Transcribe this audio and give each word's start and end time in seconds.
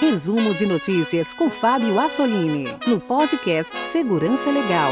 Resumo 0.00 0.54
de 0.54 0.66
notícias 0.66 1.32
com 1.32 1.48
Fábio 1.48 1.98
Assolini, 1.98 2.66
no 2.86 3.00
podcast 3.00 3.74
Segurança 3.76 4.50
Legal. 4.50 4.90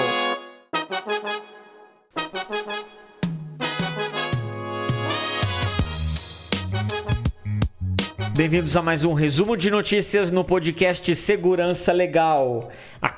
Bem-vindos 8.35 8.76
a 8.76 8.82
mais 8.82 9.04
um 9.04 9.12
resumo 9.12 9.56
de 9.56 9.71
notícias 9.71 10.30
no 10.30 10.42
podcast 10.42 11.14
Segurança 11.14 11.92
Legal. 11.92 12.71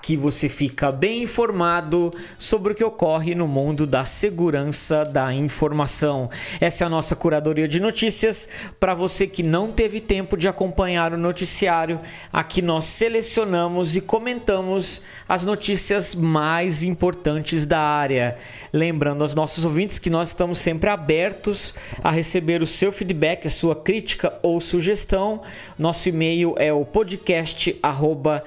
Aqui 0.07 0.16
você 0.16 0.48
fica 0.48 0.93
bem 0.93 1.25
informado 1.25 2.14
sobre 2.38 2.73
o 2.73 2.77
que 2.77 2.84
ocorre 2.84 3.34
no 3.34 3.48
mundo 3.48 3.88
da 3.88 4.05
segurança 4.05 5.05
da 5.05 5.34
informação. 5.34 6.30
Essa 6.61 6.84
é 6.84 6.86
a 6.86 6.88
nossa 6.88 7.16
curadoria 7.16 7.66
de 7.66 7.80
notícias. 7.80 8.48
Para 8.79 8.95
você 8.95 9.27
que 9.27 9.42
não 9.42 9.73
teve 9.73 10.00
tempo 10.00 10.37
de 10.37 10.47
acompanhar 10.47 11.12
o 11.12 11.19
noticiário, 11.19 11.98
aqui 12.33 12.62
nós 12.62 12.84
selecionamos 12.84 13.97
e 13.97 14.00
comentamos 14.00 15.02
as 15.28 15.45
notícias 15.45 16.14
mais 16.14 16.84
importantes 16.84 17.66
da 17.66 17.80
área. 17.80 18.38
Lembrando 18.73 19.23
aos 19.23 19.34
nossos 19.34 19.64
ouvintes 19.64 19.98
que 19.98 20.09
nós 20.09 20.28
estamos 20.28 20.59
sempre 20.59 20.88
abertos 20.88 21.75
a 22.00 22.12
receber 22.12 22.62
o 22.62 22.66
seu 22.66 22.92
feedback, 22.92 23.48
a 23.48 23.50
sua 23.50 23.75
crítica 23.75 24.38
ou 24.41 24.61
sugestão. 24.61 25.42
Nosso 25.77 26.09
e-mail 26.09 26.55
é 26.59 26.73
o 26.73 26.84
podcast 26.84 27.77
arroba 27.83 28.45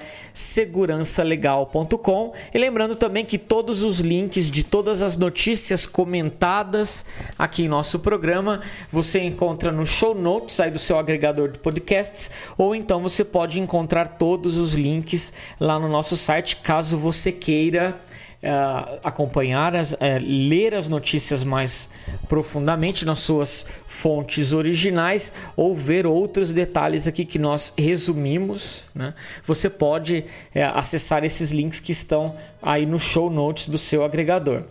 segurançalegal.com. 1.50 2.32
E 2.54 2.58
lembrando 2.58 2.94
também 2.94 3.24
que 3.24 3.38
todos 3.38 3.82
os 3.82 3.98
links 3.98 4.50
de 4.50 4.62
todas 4.62 5.02
as 5.02 5.16
notícias 5.16 5.86
comentadas 5.86 7.04
aqui 7.38 7.64
em 7.64 7.68
nosso 7.68 7.98
programa 7.98 8.62
você 8.90 9.20
encontra 9.20 9.72
no 9.72 9.84
show 9.84 10.14
notes 10.14 10.60
aí 10.60 10.70
do 10.70 10.78
seu 10.78 10.98
agregador 10.98 11.50
de 11.50 11.58
podcasts, 11.58 12.30
ou 12.56 12.74
então 12.74 13.02
você 13.02 13.24
pode 13.24 13.60
encontrar 13.60 14.18
todos 14.18 14.56
os 14.56 14.74
links 14.74 15.32
lá 15.58 15.78
no 15.78 15.88
nosso 15.88 16.16
site, 16.16 16.56
caso 16.56 16.98
você 16.98 17.32
queira 17.32 18.00
uh, 18.42 18.98
acompanhar, 19.04 19.74
as, 19.74 19.92
uh, 19.92 19.96
ler 20.20 20.74
as 20.74 20.88
notícias 20.88 21.44
mais 21.44 21.88
profundamente 22.28 23.04
nas 23.04 23.20
suas 23.20 23.66
fontes 23.86 24.52
originais 24.52 25.32
ou 25.56 25.74
ver 25.74 26.06
outros 26.06 26.52
detalhes 26.52 27.06
aqui 27.06 27.24
que 27.24 27.38
nós 27.38 27.72
resumimos, 27.76 28.86
né? 28.94 29.14
você 29.44 29.68
pode 29.68 30.18
uh, 30.18 30.24
acessar 30.74 31.24
esses 31.24 31.50
links 31.50 31.80
que 31.80 31.92
estão 31.92 32.36
aí 32.62 32.86
no 32.86 32.98
show 32.98 33.30
notes 33.30 33.68
do 33.68 33.78
seu 33.78 34.04
agregador. 34.04 34.62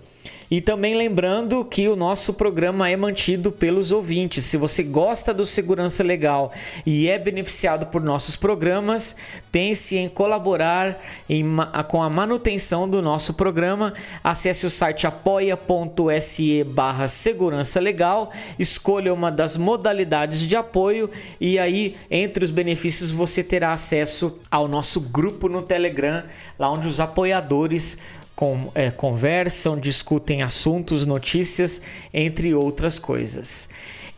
E 0.52 0.60
também 0.60 0.96
lembrando 0.96 1.64
que 1.64 1.88
o 1.88 1.96
nosso 1.96 2.34
programa 2.34 2.90
é 2.90 2.98
mantido 2.98 3.52
pelos 3.52 3.92
ouvintes. 3.92 4.46
Se 4.46 4.58
você 4.58 4.82
gosta 4.82 5.32
do 5.32 5.46
Segurança 5.46 6.04
Legal 6.04 6.52
e 6.84 7.08
é 7.08 7.20
beneficiado 7.20 7.86
por 7.86 8.02
nossos 8.02 8.36
programas, 8.36 9.16
pense 9.52 9.96
em 9.96 10.10
colaborar 10.10 11.00
em, 11.30 11.46
com 11.88 12.02
a 12.02 12.10
manutenção 12.10 12.90
do 12.90 13.00
nosso 13.00 13.36
programa. 13.36 13.94
Acesse 14.24 14.66
o 14.66 14.72
site 14.72 15.06
apoia.se 15.06 16.64
barra 16.64 17.08
segurança 17.08 17.80
legal, 17.80 18.32
escolha 18.58 19.14
uma 19.14 19.32
das 19.32 19.56
modalidades 19.56 20.48
de 20.48 20.56
apoio 20.56 21.12
e 21.40 21.60
aí, 21.60 21.96
entre 22.10 22.44
os 22.44 22.50
benefícios, 22.50 23.12
você 23.12 23.44
terá 23.44 23.72
acesso 23.72 24.40
ao 24.50 24.68
nosso 24.68 25.00
grupo 25.00 25.48
no 25.48 25.62
Telegram, 25.62 26.24
lá 26.58 26.72
onde 26.72 26.88
os 26.88 27.00
apoiadores 27.00 28.00
com, 28.40 28.72
é, 28.74 28.90
conversam, 28.90 29.78
discutem 29.78 30.42
assuntos, 30.42 31.06
notícias, 31.06 31.82
entre 32.14 32.54
outras 32.56 32.98
coisas. 32.98 33.68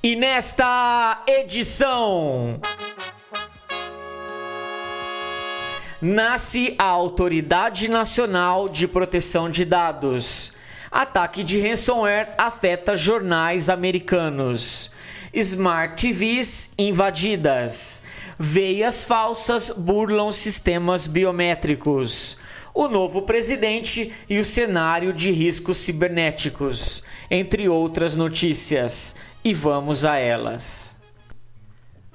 E 0.04 0.16
nesta 0.16 1.24
edição. 1.26 2.62
Nasce 6.00 6.76
a 6.78 6.84
Autoridade 6.84 7.88
Nacional 7.88 8.70
de 8.70 8.88
Proteção 8.88 9.50
de 9.50 9.66
Dados. 9.66 10.54
Ataque 10.92 11.42
de 11.42 11.60
ransomware 11.60 12.36
afeta 12.38 12.96
jornais 12.96 13.72
americanos. 13.72 14.92
Smart 15.34 16.00
TVs 16.00 16.74
invadidas. 16.78 18.04
Veias 18.38 19.04
falsas 19.04 19.72
burlam 19.72 20.32
sistemas 20.32 21.08
biométricos 21.08 22.38
o 22.74 22.88
novo 22.88 23.24
presidente 23.24 24.12
e 24.30 24.40
o 24.40 24.46
cenário 24.46 25.14
de 25.14 25.32
riscos 25.32 25.78
cibernéticos, 25.78 27.04
entre 27.30 27.68
outras 27.68 28.16
notícias. 28.16 29.16
E 29.44 29.54
vamos 29.54 30.06
a 30.06 30.18
elas. 30.18 30.98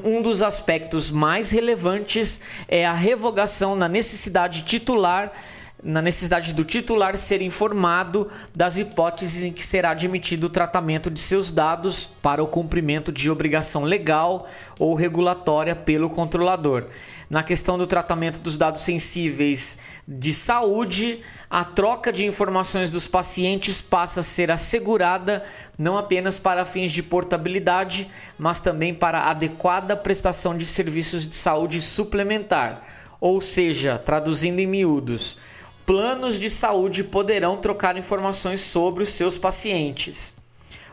um 0.06 0.22
dos 0.22 0.44
aspectos 0.44 1.10
mais 1.10 1.50
relevantes 1.50 2.40
é 2.68 2.86
a 2.86 2.94
revogação 2.94 3.76
na 3.76 3.90
necessidade 3.90 4.62
titular 4.62 5.34
na 5.84 6.02
necessidade 6.02 6.54
do 6.54 6.64
titular 6.64 7.18
ser 7.18 7.42
informado 7.42 8.30
das 8.56 8.78
hipóteses 8.78 9.44
em 9.44 9.52
que 9.52 9.64
será 9.64 9.92
admitido 9.92 10.46
o 10.46 10.50
tratamento 10.50 11.12
de 11.12 11.20
seus 11.20 11.52
dados 11.52 12.06
para 12.22 12.42
o 12.42 12.48
cumprimento 12.48 13.12
de 13.12 13.30
obrigação 13.30 13.84
legal 13.84 14.48
ou 14.80 14.96
regulatória 14.96 15.76
pelo 15.76 16.10
controlador. 16.10 16.86
Na 17.30 17.42
questão 17.42 17.78
do 17.78 17.88
tratamento 17.88 18.40
dos 18.40 18.58
dados 18.58 18.82
sensíveis 18.82 19.80
de 20.08 20.34
saúde, 20.34 21.22
a 21.50 21.64
troca 21.64 22.14
de 22.14 22.26
informações 22.26 22.90
dos 22.90 23.08
pacientes 23.08 23.82
passa 23.82 24.20
a 24.20 24.24
ser 24.24 24.52
assegurada 24.52 25.44
não 25.78 25.98
apenas 25.98 26.38
para 26.38 26.64
fins 26.64 26.92
de 26.92 27.02
portabilidade, 27.02 28.10
mas 28.38 28.60
também 28.60 28.94
para 28.94 29.24
adequada 29.24 29.96
prestação 29.96 30.56
de 30.56 30.66
serviços 30.66 31.28
de 31.28 31.36
saúde 31.36 31.82
suplementar. 31.82 32.84
Ou 33.20 33.42
seja, 33.42 33.98
traduzindo 33.98 34.60
em 34.60 34.68
miúdos, 34.68 35.38
planos 35.86 36.40
de 36.40 36.50
saúde 36.50 37.04
poderão 37.04 37.58
trocar 37.58 37.98
informações 37.98 38.62
sobre 38.62 39.04
os 39.04 39.10
seus 39.10 39.38
pacientes. 39.38 40.36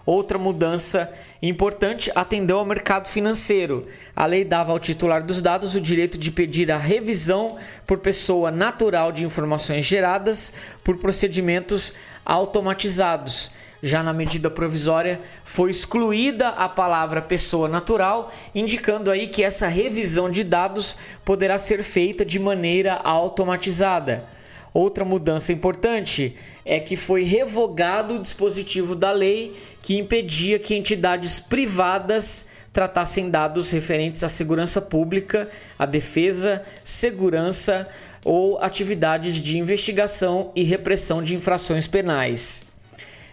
Outra 0.05 0.39
mudança 0.39 1.13
importante 1.43 2.11
atendeu 2.15 2.59
ao 2.59 2.65
mercado 2.65 3.07
financeiro. 3.07 3.87
A 4.17 4.27
lei 4.27 4.45
dava 4.45 4.73
ao 4.73 4.79
titular 4.79 5.23
dos 5.23 5.41
dados 5.41 5.75
o 5.75 5.81
direito 5.81 6.19
de 6.19 6.33
pedir 6.33 6.71
a 6.73 6.79
revisão 6.79 7.57
por 7.87 7.99
pessoa 7.99 8.51
natural 8.51 9.13
de 9.13 9.25
informações 9.25 9.85
geradas 9.85 10.53
por 10.83 10.97
procedimentos 10.97 11.93
automatizados. 12.25 13.53
Já 13.83 14.03
na 14.03 14.13
medida 14.13 14.51
provisória 14.51 15.21
foi 15.45 15.71
excluída 15.71 16.49
a 16.49 16.69
palavra 16.69 17.23
pessoa 17.23 17.69
natural, 17.69 18.33
indicando 18.55 19.11
aí 19.11 19.27
que 19.27 19.43
essa 19.43 19.69
revisão 19.69 20.31
de 20.31 20.45
dados 20.45 20.97
poderá 21.25 21.57
ser 21.57 21.83
feita 21.83 22.25
de 22.25 22.39
maneira 22.39 22.95
automatizada. 22.97 24.25
Outra 24.73 25.05
mudança 25.05 25.53
importante 25.53 26.37
é 26.65 26.79
que 26.79 26.97
foi 26.97 27.25
revogado 27.25 28.15
o 28.15 28.19
dispositivo 28.19 28.95
da 28.95 29.11
lei 29.11 29.57
que 29.83 29.99
impedia 29.99 30.59
que 30.59 30.75
entidades 30.75 31.41
privadas 31.41 32.47
tratassem 32.73 33.29
dados 33.29 33.71
referentes 33.73 34.23
à 34.23 34.29
segurança 34.29 34.81
pública, 34.81 35.49
à 35.79 35.85
defesa, 35.87 36.63
segurança 36.85 37.89
ou 38.25 38.63
atividades 38.63 39.37
de 39.37 39.59
investigação 39.59 40.53
e 40.55 40.63
repressão 40.63 41.23
de 41.23 41.35
infrações 41.35 41.87
penais. 41.87 42.65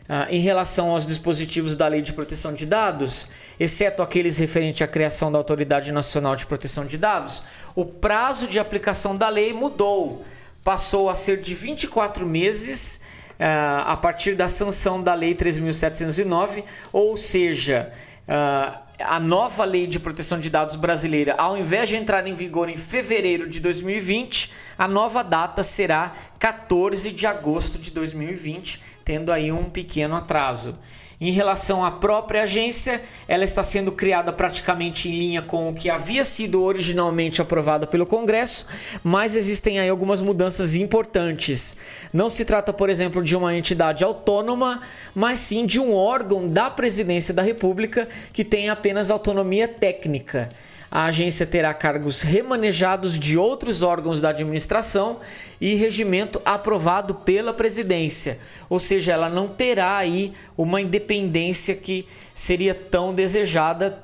Ah, 0.09 0.25
em 0.29 0.39
relação 0.39 0.91
aos 0.91 1.05
dispositivos 1.05 1.75
da 1.75 1.85
Lei 1.85 2.01
de 2.01 2.13
Proteção 2.13 2.53
de 2.53 2.65
Dados, 2.65 3.27
exceto 3.59 4.01
aqueles 4.01 4.37
referentes 4.37 4.81
à 4.81 4.87
criação 4.87 5.29
da 5.29 5.37
Autoridade 5.37 5.91
Nacional 5.91 6.33
de 6.33 6.45
Proteção 6.45 6.85
de 6.85 6.97
Dados, 6.97 7.43
o 7.75 7.83
prazo 7.85 8.47
de 8.47 8.57
aplicação 8.57 9.17
da 9.17 9.27
lei 9.27 9.51
mudou. 9.51 10.25
Passou 10.67 11.09
a 11.09 11.15
ser 11.15 11.39
de 11.39 11.55
24 11.55 12.25
meses 12.25 12.99
ah, 13.39 13.85
a 13.87 13.95
partir 13.95 14.35
da 14.35 14.49
sanção 14.49 15.01
da 15.01 15.13
Lei 15.13 15.33
3.709, 15.33 16.65
ou 16.91 17.15
seja, 17.15 17.93
ah, 18.27 18.81
a 18.99 19.17
nova 19.17 19.63
Lei 19.63 19.87
de 19.87 19.97
Proteção 19.97 20.37
de 20.37 20.49
Dados 20.49 20.75
brasileira, 20.75 21.35
ao 21.37 21.57
invés 21.57 21.87
de 21.87 21.95
entrar 21.95 22.27
em 22.27 22.33
vigor 22.33 22.67
em 22.67 22.75
fevereiro 22.75 23.47
de 23.47 23.61
2020, 23.61 24.51
a 24.77 24.89
nova 24.89 25.23
data 25.23 25.63
será 25.63 26.11
14 26.37 27.11
de 27.11 27.25
agosto 27.25 27.79
de 27.79 27.89
2020 27.91 28.83
tendo 29.05 29.31
aí 29.31 29.53
um 29.53 29.69
pequeno 29.69 30.17
atraso. 30.17 30.77
Em 31.19 31.31
relação 31.31 31.83
à 31.83 31.89
própria 31.89 32.43
agência, 32.43 33.01
ela 33.27 33.43
está 33.43 33.63
sendo 33.63 33.91
criada 33.91 34.31
praticamente 34.31 35.09
em 35.09 35.17
linha 35.17 35.41
com 35.41 35.69
o 35.69 35.73
que 35.73 35.89
havia 35.89 36.23
sido 36.23 36.61
originalmente 36.61 37.41
aprovado 37.41 37.87
pelo 37.87 38.05
Congresso, 38.05 38.67
mas 39.03 39.35
existem 39.35 39.79
aí 39.79 39.89
algumas 39.89 40.21
mudanças 40.21 40.75
importantes. 40.75 41.75
Não 42.13 42.29
se 42.29 42.45
trata, 42.45 42.71
por 42.71 42.87
exemplo, 42.87 43.23
de 43.23 43.35
uma 43.35 43.55
entidade 43.55 44.03
autônoma, 44.03 44.79
mas 45.15 45.39
sim 45.39 45.65
de 45.65 45.79
um 45.79 45.91
órgão 45.91 46.47
da 46.47 46.69
Presidência 46.69 47.33
da 47.33 47.41
República 47.41 48.07
que 48.31 48.45
tem 48.45 48.69
apenas 48.69 49.09
autonomia 49.09 49.67
técnica. 49.67 50.49
A 50.89 51.05
agência 51.05 51.45
terá 51.45 51.73
cargos 51.73 52.21
remanejados 52.21 53.19
de 53.19 53.37
outros 53.37 53.81
órgãos 53.81 54.21
da 54.21 54.29
administração 54.29 55.19
e 55.59 55.75
regimento 55.75 56.41
aprovado 56.45 57.13
pela 57.13 57.53
presidência. 57.53 58.39
Ou 58.69 58.79
seja, 58.79 59.11
ela 59.11 59.27
não 59.27 59.49
terá 59.49 59.97
aí 59.97 60.33
uma 60.57 60.81
independência 60.81 61.75
que 61.75 62.07
seria 62.33 62.73
tão 62.73 63.13
desejada. 63.13 64.01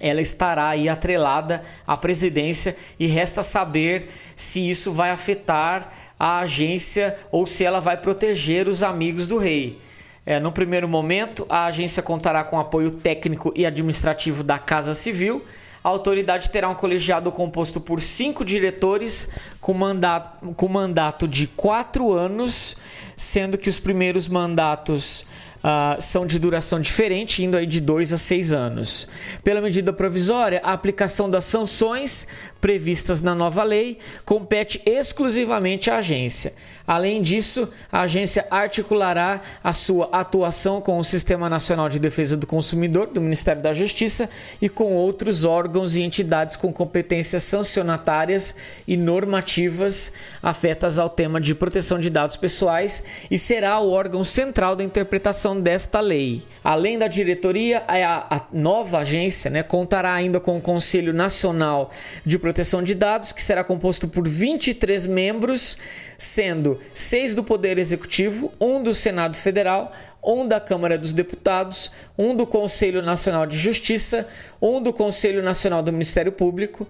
Ela 0.00 0.20
estará 0.20 0.68
aí 0.68 0.88
atrelada 0.88 1.64
à 1.86 1.96
presidência 1.96 2.76
e 3.00 3.06
resta 3.06 3.42
saber 3.42 4.10
se 4.36 4.70
isso 4.70 4.92
vai 4.92 5.10
afetar 5.10 5.92
a 6.18 6.38
agência 6.38 7.18
ou 7.32 7.46
se 7.46 7.64
ela 7.64 7.80
vai 7.80 7.96
proteger 7.96 8.68
os 8.68 8.84
amigos 8.84 9.26
do 9.26 9.38
rei. 9.38 9.80
É, 10.24 10.38
no 10.38 10.52
primeiro 10.52 10.88
momento, 10.88 11.44
a 11.48 11.64
agência 11.64 12.00
contará 12.00 12.44
com 12.44 12.60
apoio 12.60 12.92
técnico 12.92 13.52
e 13.56 13.66
administrativo 13.66 14.44
da 14.44 14.56
Casa 14.56 14.94
Civil 14.94 15.44
a 15.82 15.88
autoridade 15.88 16.50
terá 16.50 16.68
um 16.68 16.74
colegiado 16.74 17.30
composto 17.32 17.80
por 17.80 18.00
cinco 18.00 18.44
diretores 18.44 19.28
com 19.60 19.74
mandato, 19.74 20.54
com 20.54 20.68
mandato 20.68 21.26
de 21.26 21.46
quatro 21.46 22.12
anos, 22.12 22.76
sendo 23.16 23.58
que 23.58 23.68
os 23.68 23.80
primeiros 23.80 24.28
mandatos 24.28 25.24
uh, 25.62 26.00
são 26.00 26.26
de 26.26 26.38
duração 26.38 26.80
diferente, 26.80 27.42
indo 27.42 27.56
aí 27.56 27.66
de 27.66 27.80
dois 27.80 28.12
a 28.12 28.18
seis 28.18 28.52
anos. 28.52 29.08
Pela 29.42 29.60
medida 29.60 29.92
provisória, 29.92 30.60
a 30.64 30.72
aplicação 30.72 31.28
das 31.28 31.44
sanções 31.44 32.26
previstas 32.62 33.20
na 33.20 33.34
nova 33.34 33.64
lei 33.64 33.98
compete 34.24 34.80
exclusivamente 34.86 35.90
à 35.90 35.96
agência. 35.96 36.54
Além 36.86 37.20
disso, 37.20 37.68
a 37.90 38.02
agência 38.02 38.46
articulará 38.50 39.40
a 39.62 39.72
sua 39.72 40.08
atuação 40.12 40.80
com 40.80 40.98
o 40.98 41.04
Sistema 41.04 41.50
Nacional 41.50 41.88
de 41.88 41.98
Defesa 41.98 42.36
do 42.36 42.46
Consumidor, 42.46 43.08
do 43.08 43.20
Ministério 43.20 43.60
da 43.60 43.72
Justiça, 43.72 44.30
e 44.60 44.68
com 44.68 44.92
outros 44.92 45.44
órgãos 45.44 45.96
e 45.96 46.02
entidades 46.02 46.56
com 46.56 46.72
competências 46.72 47.42
sancionatárias 47.42 48.54
e 48.86 48.96
normativas 48.96 50.12
afetas 50.42 50.98
ao 50.98 51.10
tema 51.10 51.40
de 51.40 51.54
proteção 51.54 51.98
de 51.98 52.10
dados 52.10 52.36
pessoais 52.36 53.04
e 53.30 53.38
será 53.38 53.78
o 53.80 53.90
órgão 53.90 54.22
central 54.22 54.76
da 54.76 54.84
interpretação 54.84 55.60
desta 55.60 55.98
lei. 56.00 56.42
Além 56.62 56.96
da 56.96 57.08
diretoria, 57.08 57.82
a, 57.88 58.36
a 58.36 58.40
nova 58.52 58.98
agência 58.98 59.50
né, 59.50 59.64
contará 59.64 60.12
ainda 60.12 60.38
com 60.38 60.56
o 60.56 60.60
Conselho 60.60 61.12
Nacional 61.12 61.90
de 62.24 62.38
Proteção 62.38 62.51
de 62.52 62.94
Dados, 62.94 63.32
que 63.32 63.42
será 63.42 63.64
composto 63.64 64.06
por 64.06 64.28
23 64.28 65.06
membros, 65.06 65.78
sendo 66.18 66.80
seis 66.94 67.34
do 67.34 67.42
Poder 67.42 67.78
Executivo, 67.78 68.52
um 68.60 68.82
do 68.82 68.94
Senado 68.94 69.36
Federal, 69.36 69.92
um 70.22 70.46
da 70.46 70.60
Câmara 70.60 70.96
dos 70.96 71.12
Deputados, 71.12 71.90
um 72.16 72.34
do 72.34 72.46
Conselho 72.46 73.02
Nacional 73.02 73.46
de 73.46 73.58
Justiça, 73.58 74.28
um 74.60 74.80
do 74.80 74.92
Conselho 74.92 75.42
Nacional 75.42 75.82
do 75.82 75.92
Ministério 75.92 76.30
Público, 76.30 76.86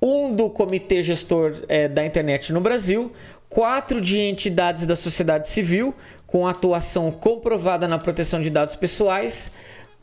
um 0.00 0.30
do 0.30 0.50
Comitê 0.50 1.02
Gestor 1.02 1.54
é, 1.68 1.88
da 1.88 2.04
Internet 2.04 2.52
no 2.52 2.60
Brasil, 2.60 3.12
quatro 3.48 4.00
de 4.00 4.18
entidades 4.18 4.84
da 4.84 4.94
sociedade 4.94 5.48
civil, 5.48 5.94
com 6.26 6.46
atuação 6.46 7.10
comprovada 7.10 7.88
na 7.88 7.98
proteção 7.98 8.40
de 8.40 8.50
dados 8.50 8.76
pessoais, 8.76 9.50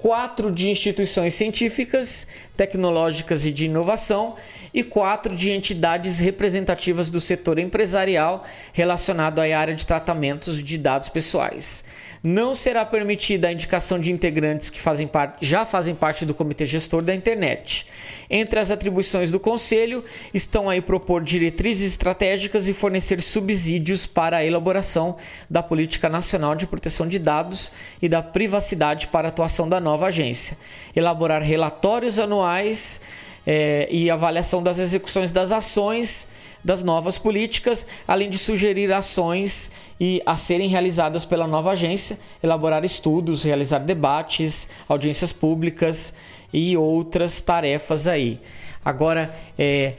quatro 0.04 0.52
de 0.52 0.70
instituições 0.70 1.34
científicas, 1.34 2.28
tecnológicas 2.58 3.46
e 3.46 3.54
de 3.54 3.68
inovação 3.68 4.36
e 4.74 4.84
quatro 4.84 5.34
de 5.34 5.50
entidades 5.50 6.20
representativas 6.20 7.10
do 7.10 7.22
setor 7.22 7.58
empresarial 7.58 8.44
relacionado 8.74 9.40
à 9.40 9.44
área 9.58 9.74
de 9.74 9.86
tratamentos 9.86 10.62
de 10.62 10.78
dados 10.78 11.08
pessoais. 11.08 11.86
Não 12.24 12.56
será 12.56 12.86
permitida 12.86 13.50
a 13.50 13.52
indicação 13.52 14.00
de 14.00 14.10
integrantes 14.10 14.70
que 14.70 14.80
fazem 14.80 15.06
parte, 15.06 15.46
já 15.46 15.66
fazem 15.66 15.94
parte 15.94 16.26
do 16.26 16.34
comitê 16.34 16.66
gestor 16.66 17.02
da 17.02 17.14
internet. 17.14 17.86
Entre 18.30 18.58
as 18.58 18.72
atribuições 18.72 19.30
do 19.30 19.42
conselho 19.42 20.06
estão 20.34 20.70
aí 20.70 20.80
propor 20.80 21.22
diretrizes 21.22 21.92
estratégicas 21.92 22.70
e 22.70 22.74
fornecer 22.74 23.20
subsídios 23.22 24.08
para 24.08 24.38
a 24.38 24.46
elaboração 24.46 25.18
da 25.50 25.62
política 25.62 26.08
nacional 26.08 26.56
de 26.56 26.66
proteção 26.66 27.06
de 27.06 27.20
dados 27.20 27.74
e 28.02 28.08
da 28.08 28.24
privacidade 28.24 29.08
para 29.08 29.28
a 29.28 29.30
atuação 29.30 29.68
da 29.68 29.82
nova 29.82 30.08
agência, 30.08 30.58
elaborar 30.96 31.42
relatórios 31.42 32.20
anuais 32.20 33.02
é, 33.46 33.90
e 33.92 34.10
avaliação 34.10 34.64
das 34.64 34.80
execuções 34.80 35.30
das 35.30 35.52
ações 35.52 36.30
das 36.64 36.82
novas 36.82 37.18
políticas, 37.18 37.86
além 38.08 38.30
de 38.30 38.38
sugerir 38.38 38.92
ações 38.94 39.70
e 40.00 40.22
a 40.26 40.36
serem 40.36 40.70
realizadas 40.70 41.26
pela 41.26 41.46
nova 41.46 41.72
agência, 41.72 42.18
elaborar 42.42 42.86
estudos, 42.86 43.44
realizar 43.44 43.80
debates, 43.80 44.70
audiências 44.88 45.34
públicas 45.34 46.14
e 46.54 46.78
outras 46.78 47.42
tarefas 47.42 48.08
aí. 48.08 48.40
Agora, 48.86 49.34
é, 49.58 49.94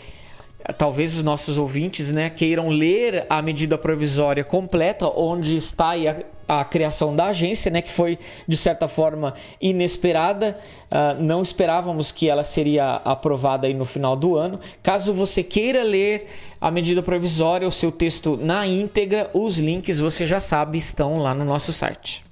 talvez 0.79 1.17
os 1.17 1.23
nossos 1.23 1.59
ouvintes 1.59 2.11
né, 2.11 2.31
queiram 2.31 2.69
ler 2.69 3.27
a 3.29 3.43
medida 3.43 3.77
provisória 3.77 4.45
completa, 4.45 5.07
onde 5.07 5.57
está 5.57 5.91
a, 5.91 6.34
a, 6.49 6.65
criação 6.65 7.15
da 7.15 7.27
agência, 7.27 7.71
né, 7.71 7.81
que 7.83 7.91
foi 7.91 8.19
de 8.47 8.57
certa 8.57 8.89
forma 8.89 9.35
inesperada. 9.61 10.59
Uh, 10.91 11.23
não 11.23 11.43
esperávamos 11.43 12.11
que 12.13 12.29
ela 12.29 12.45
seria 12.45 12.97
aprovada 13.05 13.67
aí 13.67 13.75
no 13.75 13.85
final 13.85 14.17
do 14.17 14.37
ano. 14.37 14.61
Caso 14.83 15.13
você 15.13 15.43
queira 15.43 15.83
ler 15.83 16.29
a 16.61 16.71
medida 16.71 17.03
provisória, 17.03 17.67
o 17.67 17.73
seu 17.73 17.93
texto 17.93 18.37
na 18.37 18.67
íntegra, 18.67 19.31
os 19.35 19.59
links 19.59 19.99
você 19.99 20.27
já 20.27 20.41
sabe 20.41 20.79
estão 20.79 21.19
lá 21.19 21.35
no 21.35 21.45
nosso 21.45 21.73
site. 21.73 22.25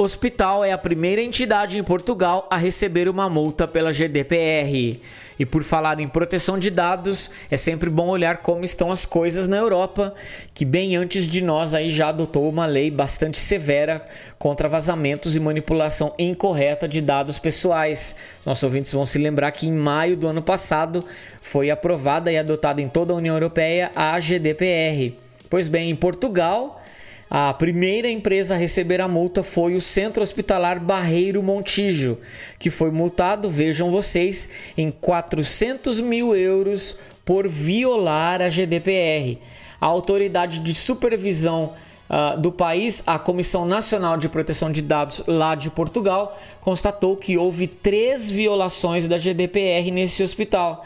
Hospital 0.00 0.62
é 0.64 0.70
a 0.70 0.78
primeira 0.78 1.20
entidade 1.20 1.76
em 1.76 1.82
Portugal 1.82 2.46
a 2.48 2.56
receber 2.56 3.08
uma 3.08 3.28
multa 3.28 3.66
pela 3.66 3.92
GDPR. 3.92 5.00
E 5.36 5.44
por 5.44 5.64
falar 5.64 5.98
em 5.98 6.06
proteção 6.06 6.56
de 6.56 6.70
dados, 6.70 7.32
é 7.50 7.56
sempre 7.56 7.90
bom 7.90 8.06
olhar 8.06 8.36
como 8.38 8.64
estão 8.64 8.92
as 8.92 9.04
coisas 9.04 9.48
na 9.48 9.56
Europa, 9.56 10.14
que 10.54 10.64
bem 10.64 10.94
antes 10.94 11.26
de 11.26 11.42
nós 11.42 11.74
aí 11.74 11.90
já 11.90 12.10
adotou 12.10 12.48
uma 12.48 12.64
lei 12.64 12.92
bastante 12.92 13.38
severa 13.38 14.06
contra 14.38 14.68
vazamentos 14.68 15.34
e 15.34 15.40
manipulação 15.40 16.14
incorreta 16.16 16.86
de 16.86 17.00
dados 17.00 17.40
pessoais. 17.40 18.14
Nossos 18.46 18.62
ouvintes 18.62 18.92
vão 18.92 19.04
se 19.04 19.18
lembrar 19.18 19.50
que 19.50 19.66
em 19.66 19.72
maio 19.72 20.16
do 20.16 20.28
ano 20.28 20.42
passado 20.42 21.04
foi 21.42 21.72
aprovada 21.72 22.30
e 22.30 22.38
adotada 22.38 22.80
em 22.80 22.88
toda 22.88 23.12
a 23.12 23.16
União 23.16 23.34
Europeia 23.34 23.90
a 23.96 24.20
GDPR. 24.20 25.16
Pois 25.50 25.66
bem, 25.66 25.90
em 25.90 25.96
Portugal, 25.96 26.80
a 27.30 27.52
primeira 27.52 28.10
empresa 28.10 28.54
a 28.54 28.58
receber 28.58 29.00
a 29.00 29.08
multa 29.08 29.42
foi 29.42 29.74
o 29.74 29.80
Centro 29.80 30.22
Hospitalar 30.22 30.80
Barreiro 30.80 31.42
Montijo, 31.42 32.18
que 32.58 32.70
foi 32.70 32.90
multado, 32.90 33.50
vejam 33.50 33.90
vocês, 33.90 34.48
em 34.76 34.90
400 34.90 36.00
mil 36.00 36.34
euros 36.34 36.98
por 37.26 37.46
violar 37.46 38.40
a 38.40 38.48
GDPR. 38.48 39.38
A 39.78 39.84
autoridade 39.84 40.60
de 40.60 40.72
supervisão 40.72 41.74
uh, 42.08 42.40
do 42.40 42.50
país, 42.50 43.02
a 43.06 43.18
Comissão 43.18 43.66
Nacional 43.66 44.16
de 44.16 44.28
Proteção 44.28 44.72
de 44.72 44.80
Dados 44.80 45.22
lá 45.26 45.54
de 45.54 45.68
Portugal, 45.68 46.40
constatou 46.62 47.14
que 47.14 47.36
houve 47.36 47.66
três 47.66 48.30
violações 48.30 49.06
da 49.06 49.18
GDPR 49.18 49.90
nesse 49.92 50.22
hospital 50.22 50.84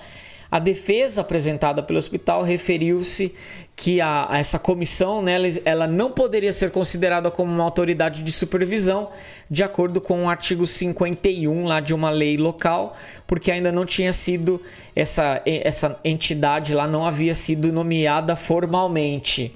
A 0.51 0.59
defesa 0.59 1.21
apresentada 1.21 1.83
pelo 1.83 1.99
hospital 1.99 2.43
referiu-se 2.43 3.35
que 3.75 4.01
a, 4.01 4.29
essa 4.33 4.59
comissão 4.59 5.23
né, 5.23 5.37
ela 5.65 5.87
não 5.87 6.11
poderia 6.11 6.53
ser 6.53 6.71
considerada 6.71 7.31
como 7.31 7.53
uma 7.53 7.65
autoridade 7.65 8.23
de 8.23 8.31
supervisão, 8.31 9.09
de 9.51 9.63
acordo 9.63 10.01
com 10.01 10.25
o 10.25 10.29
artigo 10.29 10.67
51 10.67 11.65
lá 11.65 11.81
de 11.81 11.95
uma 11.95 12.11
lei 12.11 12.37
local, 12.37 12.97
porque 13.27 13.51
ainda 13.51 13.73
não 13.73 13.85
tinha 13.85 14.13
sido 14.13 14.61
essa, 14.95 15.43
essa 15.45 15.99
entidade 16.05 16.75
lá 16.75 16.87
não 16.87 17.07
havia 17.07 17.35
sido 17.35 17.73
nomeada 17.73 18.37
formalmente. 18.37 19.55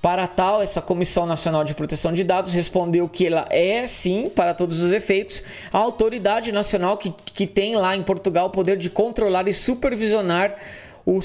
Para 0.00 0.28
tal, 0.28 0.62
essa 0.62 0.80
Comissão 0.80 1.26
Nacional 1.26 1.64
de 1.64 1.74
Proteção 1.74 2.12
de 2.12 2.22
Dados 2.22 2.54
respondeu 2.54 3.08
que 3.08 3.26
ela 3.26 3.46
é, 3.50 3.84
sim, 3.86 4.30
para 4.32 4.54
todos 4.54 4.80
os 4.80 4.92
efeitos, 4.92 5.42
a 5.72 5.78
autoridade 5.78 6.52
nacional 6.52 6.96
que, 6.96 7.12
que 7.34 7.48
tem 7.48 7.74
lá 7.74 7.96
em 7.96 8.02
Portugal 8.04 8.46
o 8.46 8.50
poder 8.50 8.76
de 8.76 8.88
controlar 8.88 9.48
e 9.48 9.52
supervisionar 9.52 10.54
o, 11.08 11.20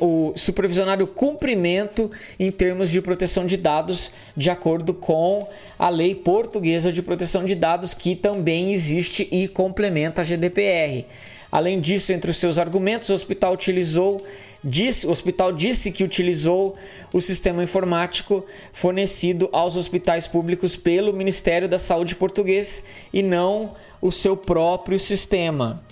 o 0.00 0.32
supervisionar 0.36 1.00
o 1.00 1.06
cumprimento 1.06 2.10
em 2.40 2.50
termos 2.50 2.90
de 2.90 3.00
proteção 3.00 3.46
de 3.46 3.56
dados, 3.56 4.10
de 4.36 4.50
acordo 4.50 4.92
com 4.92 5.48
a 5.78 5.88
lei 5.88 6.12
portuguesa 6.12 6.92
de 6.92 7.00
proteção 7.02 7.44
de 7.44 7.54
dados, 7.54 7.94
que 7.94 8.16
também 8.16 8.72
existe 8.72 9.28
e 9.30 9.46
complementa 9.46 10.22
a 10.22 10.24
GDPR. 10.24 11.04
Além 11.52 11.80
disso, 11.80 12.12
entre 12.12 12.32
os 12.32 12.36
seus 12.36 12.58
argumentos, 12.58 13.08
o 13.10 13.14
hospital 13.14 13.52
utilizou 13.52 14.20
Disse, 14.64 15.06
o 15.06 15.12
hospital 15.12 15.52
disse 15.52 15.92
que 15.92 16.02
utilizou 16.02 16.74
o 17.12 17.20
sistema 17.20 17.62
informático 17.62 18.44
fornecido 18.72 19.48
aos 19.52 19.76
hospitais 19.76 20.26
públicos 20.26 20.74
pelo 20.74 21.12
Ministério 21.12 21.68
da 21.68 21.78
Saúde 21.78 22.16
português 22.16 22.82
e 23.12 23.22
não 23.22 23.76
o 24.02 24.10
seu 24.10 24.36
próprio 24.36 24.98
sistema. 24.98 25.85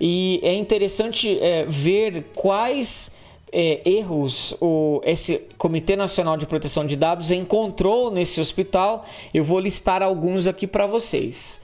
E 0.00 0.40
é 0.42 0.54
interessante 0.54 1.38
é, 1.40 1.64
ver 1.66 2.26
quais 2.34 3.12
é, 3.52 3.80
erros 3.84 4.54
o, 4.60 5.00
esse 5.04 5.38
Comitê 5.56 5.96
Nacional 5.96 6.36
de 6.36 6.46
Proteção 6.46 6.86
de 6.86 6.96
Dados 6.96 7.30
encontrou 7.30 8.10
nesse 8.10 8.40
hospital. 8.40 9.04
Eu 9.32 9.44
vou 9.44 9.58
listar 9.58 10.02
alguns 10.02 10.46
aqui 10.46 10.66
para 10.66 10.86
vocês. 10.86 11.60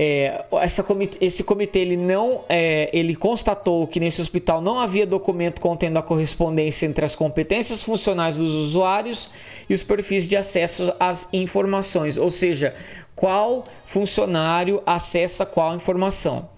É, 0.00 0.44
essa 0.60 0.86
esse 1.20 1.42
comitê 1.42 1.80
ele 1.80 1.96
não 1.96 2.42
é, 2.48 2.88
ele 2.92 3.16
constatou 3.16 3.84
que 3.84 3.98
nesse 3.98 4.20
hospital 4.20 4.60
não 4.60 4.78
havia 4.78 5.04
documento 5.04 5.60
contendo 5.60 5.98
a 5.98 6.02
correspondência 6.02 6.86
entre 6.86 7.04
as 7.04 7.16
competências 7.16 7.82
funcionais 7.82 8.36
dos 8.36 8.52
usuários 8.52 9.28
e 9.68 9.74
os 9.74 9.82
perfis 9.82 10.28
de 10.28 10.36
acesso 10.36 10.94
às 11.00 11.28
informações, 11.32 12.16
ou 12.16 12.30
seja, 12.30 12.76
qual 13.16 13.64
funcionário 13.84 14.80
acessa 14.86 15.44
qual 15.44 15.74
informação. 15.74 16.48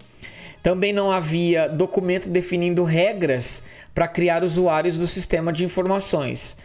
Também 0.62 0.92
não 0.92 1.10
havia 1.10 1.68
documento 1.68 2.28
definindo 2.28 2.84
regras 2.84 3.62
para 3.94 4.06
criar 4.06 4.44
usuários 4.44 4.98
do 4.98 5.06
sistema 5.06 5.52
de 5.52 5.64
informações. 5.64 6.56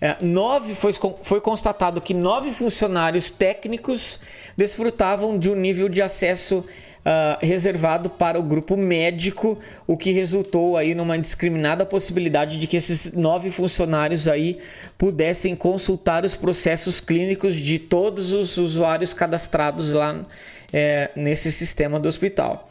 É, 0.00 0.16
nove 0.20 0.74
foi, 0.74 0.92
foi 1.22 1.40
constatado 1.40 2.00
que 2.00 2.14
nove 2.14 2.52
funcionários 2.52 3.30
técnicos 3.30 4.20
desfrutavam 4.56 5.38
de 5.38 5.50
um 5.50 5.56
nível 5.56 5.88
de 5.88 6.00
acesso 6.00 6.58
uh, 6.58 7.44
reservado 7.44 8.08
para 8.08 8.38
o 8.38 8.42
grupo 8.42 8.76
médico, 8.76 9.58
o 9.86 9.96
que 9.96 10.12
resultou 10.12 10.76
aí 10.76 10.94
numa 10.94 11.18
discriminada 11.18 11.84
possibilidade 11.84 12.58
de 12.58 12.66
que 12.66 12.76
esses 12.76 13.12
nove 13.12 13.50
funcionários 13.50 14.28
aí 14.28 14.58
pudessem 14.96 15.56
consultar 15.56 16.24
os 16.24 16.36
processos 16.36 17.00
clínicos 17.00 17.56
de 17.56 17.78
todos 17.78 18.32
os 18.32 18.56
usuários 18.56 19.12
cadastrados 19.12 19.92
lá 19.92 20.24
é, 20.72 21.10
nesse 21.16 21.50
sistema 21.50 21.98
do 21.98 22.08
hospital. 22.08 22.67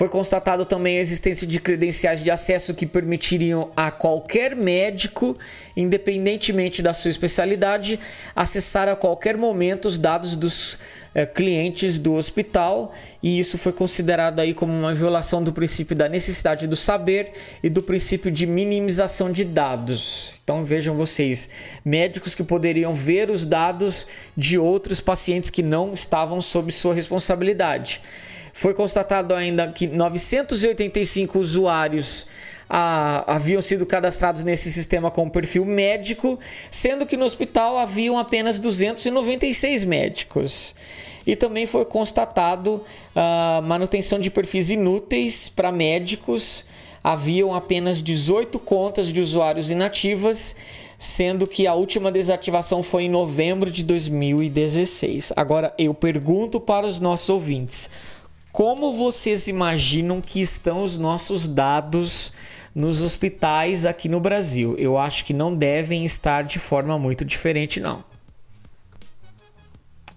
Foi 0.00 0.08
constatado 0.08 0.64
também 0.64 0.96
a 0.96 1.00
existência 1.02 1.46
de 1.46 1.60
credenciais 1.60 2.24
de 2.24 2.30
acesso 2.30 2.72
que 2.72 2.86
permitiriam 2.86 3.70
a 3.76 3.90
qualquer 3.90 4.56
médico, 4.56 5.36
independentemente 5.76 6.80
da 6.80 6.94
sua 6.94 7.10
especialidade, 7.10 8.00
acessar 8.34 8.88
a 8.88 8.96
qualquer 8.96 9.36
momento 9.36 9.84
os 9.84 9.98
dados 9.98 10.34
dos 10.36 10.78
eh, 11.14 11.26
clientes 11.26 11.98
do 11.98 12.14
hospital, 12.14 12.94
e 13.22 13.38
isso 13.38 13.58
foi 13.58 13.74
considerado 13.74 14.40
aí 14.40 14.54
como 14.54 14.72
uma 14.72 14.94
violação 14.94 15.42
do 15.42 15.52
princípio 15.52 15.94
da 15.94 16.08
necessidade 16.08 16.66
do 16.66 16.76
saber 16.76 17.32
e 17.62 17.68
do 17.68 17.82
princípio 17.82 18.30
de 18.30 18.46
minimização 18.46 19.30
de 19.30 19.44
dados. 19.44 20.40
Então 20.42 20.64
vejam 20.64 20.96
vocês, 20.96 21.50
médicos 21.84 22.34
que 22.34 22.42
poderiam 22.42 22.94
ver 22.94 23.28
os 23.28 23.44
dados 23.44 24.06
de 24.34 24.56
outros 24.56 24.98
pacientes 24.98 25.50
que 25.50 25.62
não 25.62 25.92
estavam 25.92 26.40
sob 26.40 26.72
sua 26.72 26.94
responsabilidade. 26.94 28.00
Foi 28.52 28.74
constatado 28.74 29.34
ainda 29.34 29.68
que 29.68 29.86
985 29.86 31.38
usuários 31.38 32.26
ah, 32.72 33.24
haviam 33.26 33.60
sido 33.60 33.84
cadastrados 33.84 34.44
nesse 34.44 34.72
sistema 34.72 35.10
com 35.10 35.28
perfil 35.28 35.64
médico, 35.64 36.38
sendo 36.70 37.04
que 37.04 37.16
no 37.16 37.24
hospital 37.24 37.76
haviam 37.76 38.16
apenas 38.16 38.60
296 38.60 39.84
médicos. 39.84 40.76
E 41.26 41.34
também 41.34 41.66
foi 41.66 41.84
constatado 41.84 42.82
ah, 43.14 43.60
manutenção 43.64 44.20
de 44.20 44.30
perfis 44.30 44.70
inúteis 44.70 45.48
para 45.48 45.72
médicos. 45.72 46.64
Haviam 47.02 47.54
apenas 47.54 48.02
18 48.02 48.58
contas 48.60 49.08
de 49.08 49.20
usuários 49.20 49.70
inativas, 49.70 50.54
sendo 50.98 51.46
que 51.46 51.66
a 51.66 51.74
última 51.74 52.12
desativação 52.12 52.82
foi 52.82 53.04
em 53.04 53.08
novembro 53.08 53.70
de 53.70 53.82
2016. 53.82 55.32
Agora 55.34 55.74
eu 55.78 55.94
pergunto 55.94 56.60
para 56.60 56.86
os 56.86 57.00
nossos 57.00 57.30
ouvintes: 57.30 57.90
como 58.60 58.94
vocês 58.94 59.48
imaginam 59.48 60.20
que 60.20 60.38
estão 60.38 60.84
os 60.84 60.98
nossos 60.98 61.48
dados 61.48 62.30
nos 62.74 63.00
hospitais 63.00 63.86
aqui 63.86 64.06
no 64.06 64.20
Brasil? 64.20 64.76
Eu 64.76 64.98
acho 64.98 65.24
que 65.24 65.32
não 65.32 65.56
devem 65.56 66.04
estar 66.04 66.44
de 66.44 66.58
forma 66.58 66.98
muito 66.98 67.24
diferente, 67.24 67.80
não. 67.80 68.04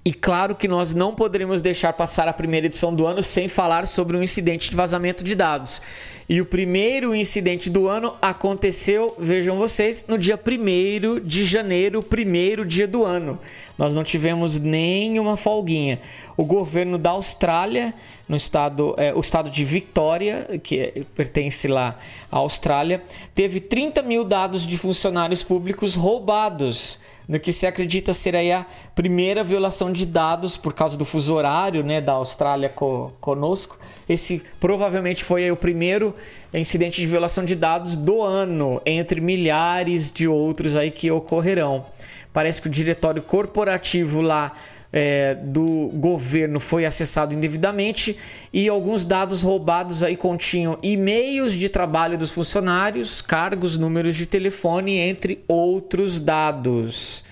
E 0.06 0.14
claro 0.14 0.54
que 0.54 0.68
nós 0.68 0.94
não 0.94 1.16
poderíamos 1.16 1.62
deixar 1.62 1.94
passar 1.94 2.28
a 2.28 2.34
primeira 2.34 2.66
edição 2.66 2.94
do 2.94 3.08
ano 3.08 3.24
sem 3.24 3.48
falar 3.48 3.88
sobre 3.88 4.18
um 4.18 4.24
incidente 4.24 4.70
de 4.70 4.76
vazamento 4.76 5.24
de 5.24 5.34
dados. 5.34 5.82
E 6.28 6.42
o 6.42 6.46
primeiro 6.46 7.16
incidente 7.16 7.70
do 7.70 7.88
ano 7.88 8.14
aconteceu, 8.22 9.16
vejam 9.18 9.58
vocês, 9.58 10.06
no 10.08 10.18
dia 10.18 10.38
1 10.38 11.26
de 11.26 11.46
janeiro, 11.46 12.04
primeiro 12.04 12.66
dia 12.66 12.88
do 12.88 13.06
ano. 13.06 13.40
Nós 13.78 13.94
não 13.94 14.04
tivemos 14.04 14.60
nenhuma 14.60 15.38
folguinha. 15.38 16.02
O 16.36 16.44
governo 16.44 16.98
da 16.98 17.12
Austrália 17.12 17.94
no 18.28 18.38
estado, 18.38 18.96
é, 18.98 19.14
o 19.14 19.20
estado 19.20 19.50
de 19.50 19.66
Victoria, 19.66 20.60
que 20.64 20.80
é, 20.80 21.04
pertence 21.14 21.68
lá 21.68 21.98
à 22.32 22.38
Austrália, 22.38 23.02
teve 23.36 23.60
30 23.60 24.02
mil 24.02 24.24
dados 24.24 24.66
de 24.66 24.78
funcionários 24.78 25.44
públicos 25.44 25.96
roubados, 25.96 27.00
no 27.28 27.40
que 27.40 27.54
se 27.54 27.66
acredita 27.66 28.14
ser 28.14 28.36
a 28.36 28.66
primeira 28.94 29.44
violação 29.44 29.92
de 29.92 30.06
dados 30.06 30.58
por 30.58 30.74
causa 30.74 30.98
do 30.98 31.06
fuso 31.06 31.34
horário 31.34 31.84
né, 31.84 32.02
da 32.02 32.14
Austrália 32.14 32.70
co 32.70 33.14
conosco. 33.20 33.80
Esse 34.08 34.44
provavelmente 34.60 35.24
foi 35.24 35.50
o 35.52 35.56
primeiro 35.56 36.14
incidente 36.54 37.02
de 37.02 37.08
violação 37.08 37.44
de 37.46 37.56
dados 37.56 37.96
do 37.96 38.22
ano, 38.22 38.82
entre 38.86 39.20
milhares 39.22 40.12
de 40.12 40.28
outros 40.28 40.76
aí 40.76 40.92
que 40.92 41.10
ocorrerão. 41.10 41.86
Parece 42.32 42.62
que 42.62 42.68
o 42.68 42.72
diretório 42.72 43.22
corporativo 43.22 44.22
lá 44.22 44.54
é, 44.96 45.34
do 45.34 45.90
governo 45.96 46.60
foi 46.60 46.86
acessado 46.86 47.34
indevidamente 47.34 48.16
e 48.54 48.70
alguns 48.70 49.04
dados 49.04 49.42
roubados 49.42 50.04
aí 50.04 50.16
continham 50.16 50.78
e-mails 50.84 51.54
de 51.54 51.68
trabalho 51.68 52.16
dos 52.16 52.32
funcionários, 52.32 53.20
cargos, 53.20 53.76
números 53.76 54.16
de 54.16 54.28
telefone, 54.28 54.98
entre 54.98 55.44
outros 55.48 56.20
dados. 56.20 57.24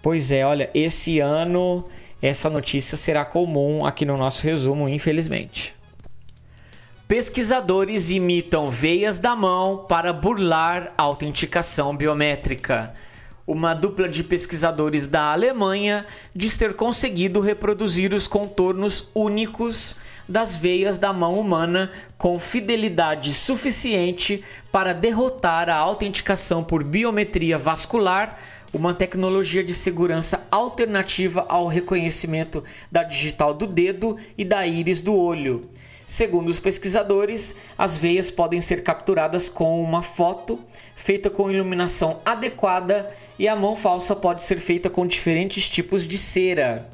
Pois 0.00 0.32
é, 0.32 0.46
olha, 0.46 0.70
esse 0.72 1.20
ano 1.20 1.84
essa 2.22 2.48
notícia 2.48 2.96
será 2.96 3.26
comum 3.26 3.84
aqui 3.84 4.06
no 4.06 4.16
nosso 4.16 4.42
resumo, 4.42 4.88
infelizmente. 4.88 5.74
Pesquisadores 7.06 8.10
imitam 8.10 8.70
veias 8.70 9.18
da 9.18 9.36
mão 9.36 9.84
para 9.88 10.12
burlar 10.12 10.92
autenticação 10.96 11.94
biométrica 11.94 12.92
uma 13.46 13.74
dupla 13.74 14.08
de 14.08 14.24
pesquisadores 14.24 15.06
da 15.06 15.32
Alemanha 15.32 16.04
diz 16.34 16.56
ter 16.56 16.74
conseguido 16.74 17.40
reproduzir 17.40 18.12
os 18.12 18.26
contornos 18.26 19.08
únicos 19.14 19.94
das 20.28 20.56
veias 20.56 20.98
da 20.98 21.12
mão 21.12 21.38
humana 21.38 21.92
com 22.18 22.38
fidelidade 22.40 23.32
suficiente 23.32 24.42
para 24.72 24.92
derrotar 24.92 25.70
a 25.70 25.76
autenticação 25.76 26.64
por 26.64 26.82
biometria 26.82 27.56
vascular, 27.56 28.40
uma 28.74 28.92
tecnologia 28.92 29.62
de 29.62 29.72
segurança 29.72 30.44
alternativa 30.50 31.46
ao 31.48 31.68
reconhecimento 31.68 32.64
da 32.90 33.04
digital 33.04 33.54
do 33.54 33.66
dedo 33.66 34.16
e 34.36 34.44
da 34.44 34.66
íris 34.66 35.00
do 35.00 35.14
olho. 35.14 35.70
Segundo 36.06 36.48
os 36.48 36.60
pesquisadores, 36.60 37.56
as 37.76 37.98
veias 37.98 38.30
podem 38.30 38.60
ser 38.60 38.84
capturadas 38.84 39.48
com 39.48 39.82
uma 39.82 40.02
foto 40.02 40.58
feita 40.94 41.28
com 41.28 41.50
iluminação 41.50 42.20
adequada 42.24 43.12
e 43.38 43.46
a 43.46 43.54
mão 43.54 43.76
falsa 43.76 44.14
pode 44.14 44.42
ser 44.42 44.58
feita 44.60 44.88
com 44.88 45.06
diferentes 45.06 45.68
tipos 45.68 46.06
de 46.06 46.16
cera. 46.16 46.88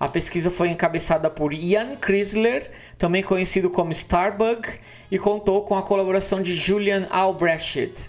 A 0.00 0.08
pesquisa 0.08 0.50
foi 0.50 0.68
encabeçada 0.68 1.28
por 1.28 1.52
Ian 1.52 1.96
Chrysler, 2.00 2.70
também 2.96 3.22
conhecido 3.22 3.68
como 3.68 3.90
Starbug, 3.90 4.68
e 5.10 5.18
contou 5.18 5.62
com 5.62 5.76
a 5.76 5.82
colaboração 5.82 6.40
de 6.40 6.54
Julian 6.54 7.06
Albrecht. 7.10 8.08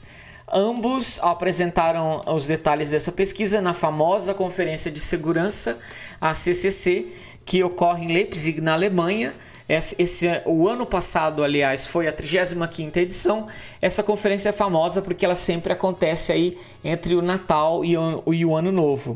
Ambos 0.51 1.19
apresentaram 1.21 2.21
os 2.27 2.45
detalhes 2.45 2.89
dessa 2.89 3.11
pesquisa 3.11 3.61
na 3.61 3.73
famosa 3.73 4.33
Conferência 4.33 4.91
de 4.91 4.99
Segurança, 4.99 5.77
a 6.19 6.33
CCC, 6.33 7.07
que 7.45 7.63
ocorre 7.63 8.05
em 8.05 8.13
Leipzig, 8.13 8.61
na 8.61 8.73
Alemanha. 8.73 9.33
Esse, 9.69 9.95
esse, 9.99 10.27
o 10.47 10.67
ano 10.67 10.83
passado, 10.83 11.43
aliás, 11.43 11.85
foi 11.85 12.07
a 12.07 12.11
35ª 12.11 12.97
edição. 12.97 13.45
Essa 13.79 14.01
conferência 14.01 14.49
é 14.49 14.51
famosa 14.51 14.99
porque 14.99 15.23
ela 15.23 15.35
sempre 15.35 15.71
acontece 15.71 16.31
aí 16.31 16.57
entre 16.83 17.13
o 17.13 17.21
Natal 17.21 17.85
e 17.85 17.95
o, 17.95 18.23
e 18.33 18.43
o 18.43 18.55
Ano 18.55 18.71
Novo. 18.71 19.15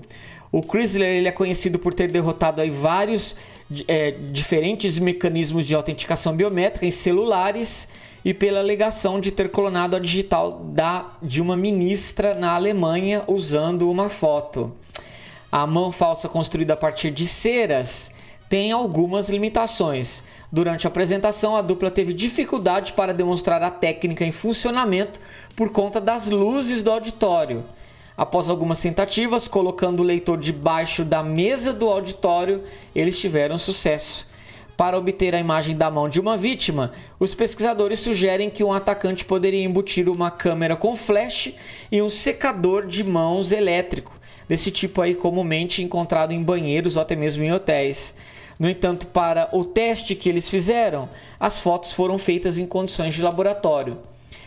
O 0.52 0.62
Chrysler 0.62 1.18
ele 1.18 1.28
é 1.28 1.32
conhecido 1.32 1.80
por 1.80 1.96
ter 1.96 2.12
derrotado 2.12 2.62
aí 2.62 2.70
vários 2.70 3.36
é, 3.88 4.12
diferentes 4.12 5.00
mecanismos 5.00 5.66
de 5.66 5.74
autenticação 5.74 6.36
biométrica 6.36 6.86
em 6.86 6.92
celulares 6.92 7.90
e 8.24 8.32
pela 8.32 8.60
alegação 8.60 9.20
de 9.20 9.32
ter 9.32 9.50
clonado 9.50 9.96
a 9.96 10.00
digital 10.00 10.62
da, 10.66 11.18
de 11.20 11.42
uma 11.42 11.58
ministra 11.58 12.36
na 12.36 12.54
Alemanha 12.54 13.24
usando 13.28 13.90
uma 13.90 14.08
foto. 14.08 14.72
A 15.52 15.66
mão 15.66 15.92
falsa 15.92 16.30
construída 16.30 16.74
a 16.74 16.78
partir 16.78 17.10
de 17.10 17.26
ceras 17.26 18.14
tem 18.54 18.72
algumas 18.72 19.32
limitações. 19.32 20.24
Durante 20.52 20.86
a 20.86 20.90
apresentação, 20.90 21.56
a 21.56 21.62
dupla 21.64 21.90
teve 21.90 22.14
dificuldade 22.14 22.94
para 22.94 23.12
demonstrar 23.12 23.64
a 23.64 23.72
técnica 23.72 24.24
em 24.24 24.32
funcionamento 24.32 25.20
por 25.56 25.72
conta 25.72 26.00
das 26.00 26.30
luzes 26.30 26.84
do 26.84 26.92
auditório. 26.92 27.64
Após 28.16 28.52
algumas 28.52 28.80
tentativas, 28.80 29.48
colocando 29.48 30.02
o 30.02 30.04
leitor 30.04 30.38
debaixo 30.38 31.04
da 31.04 31.24
mesa 31.24 31.74
do 31.74 31.90
auditório, 31.90 32.62
eles 32.94 33.20
tiveram 33.20 33.58
sucesso. 33.58 34.30
Para 34.78 35.00
obter 35.00 35.34
a 35.34 35.40
imagem 35.40 35.76
da 35.76 35.90
mão 35.90 36.08
de 36.08 36.20
uma 36.20 36.38
vítima, 36.38 36.92
os 37.20 37.34
pesquisadores 37.34 38.02
sugerem 38.02 38.52
que 38.52 38.64
um 38.64 38.72
atacante 38.72 39.26
poderia 39.26 39.64
embutir 39.64 40.08
uma 40.08 40.30
câmera 40.30 40.76
com 40.76 40.96
flash 40.96 41.56
e 41.92 42.04
um 42.04 42.10
secador 42.10 42.86
de 42.86 43.04
mãos 43.04 43.52
elétrico, 43.52 44.20
desse 44.48 44.70
tipo 44.70 45.02
aí 45.02 45.16
comumente 45.16 45.82
encontrado 45.82 46.34
em 46.34 46.44
banheiros 46.44 46.98
ou 46.98 47.02
até 47.02 47.16
mesmo 47.16 47.44
em 47.44 47.52
hotéis. 47.52 48.14
No 48.60 48.70
entanto, 48.70 49.08
para 49.08 49.50
o 49.52 49.66
teste 49.66 50.16
que 50.16 50.30
eles 50.30 50.50
fizeram, 50.50 51.10
as 51.40 51.62
fotos 51.62 51.94
foram 51.94 52.18
feitas 52.18 52.58
em 52.58 52.66
condições 52.66 53.14
de 53.14 53.22
laboratório. 53.22 53.98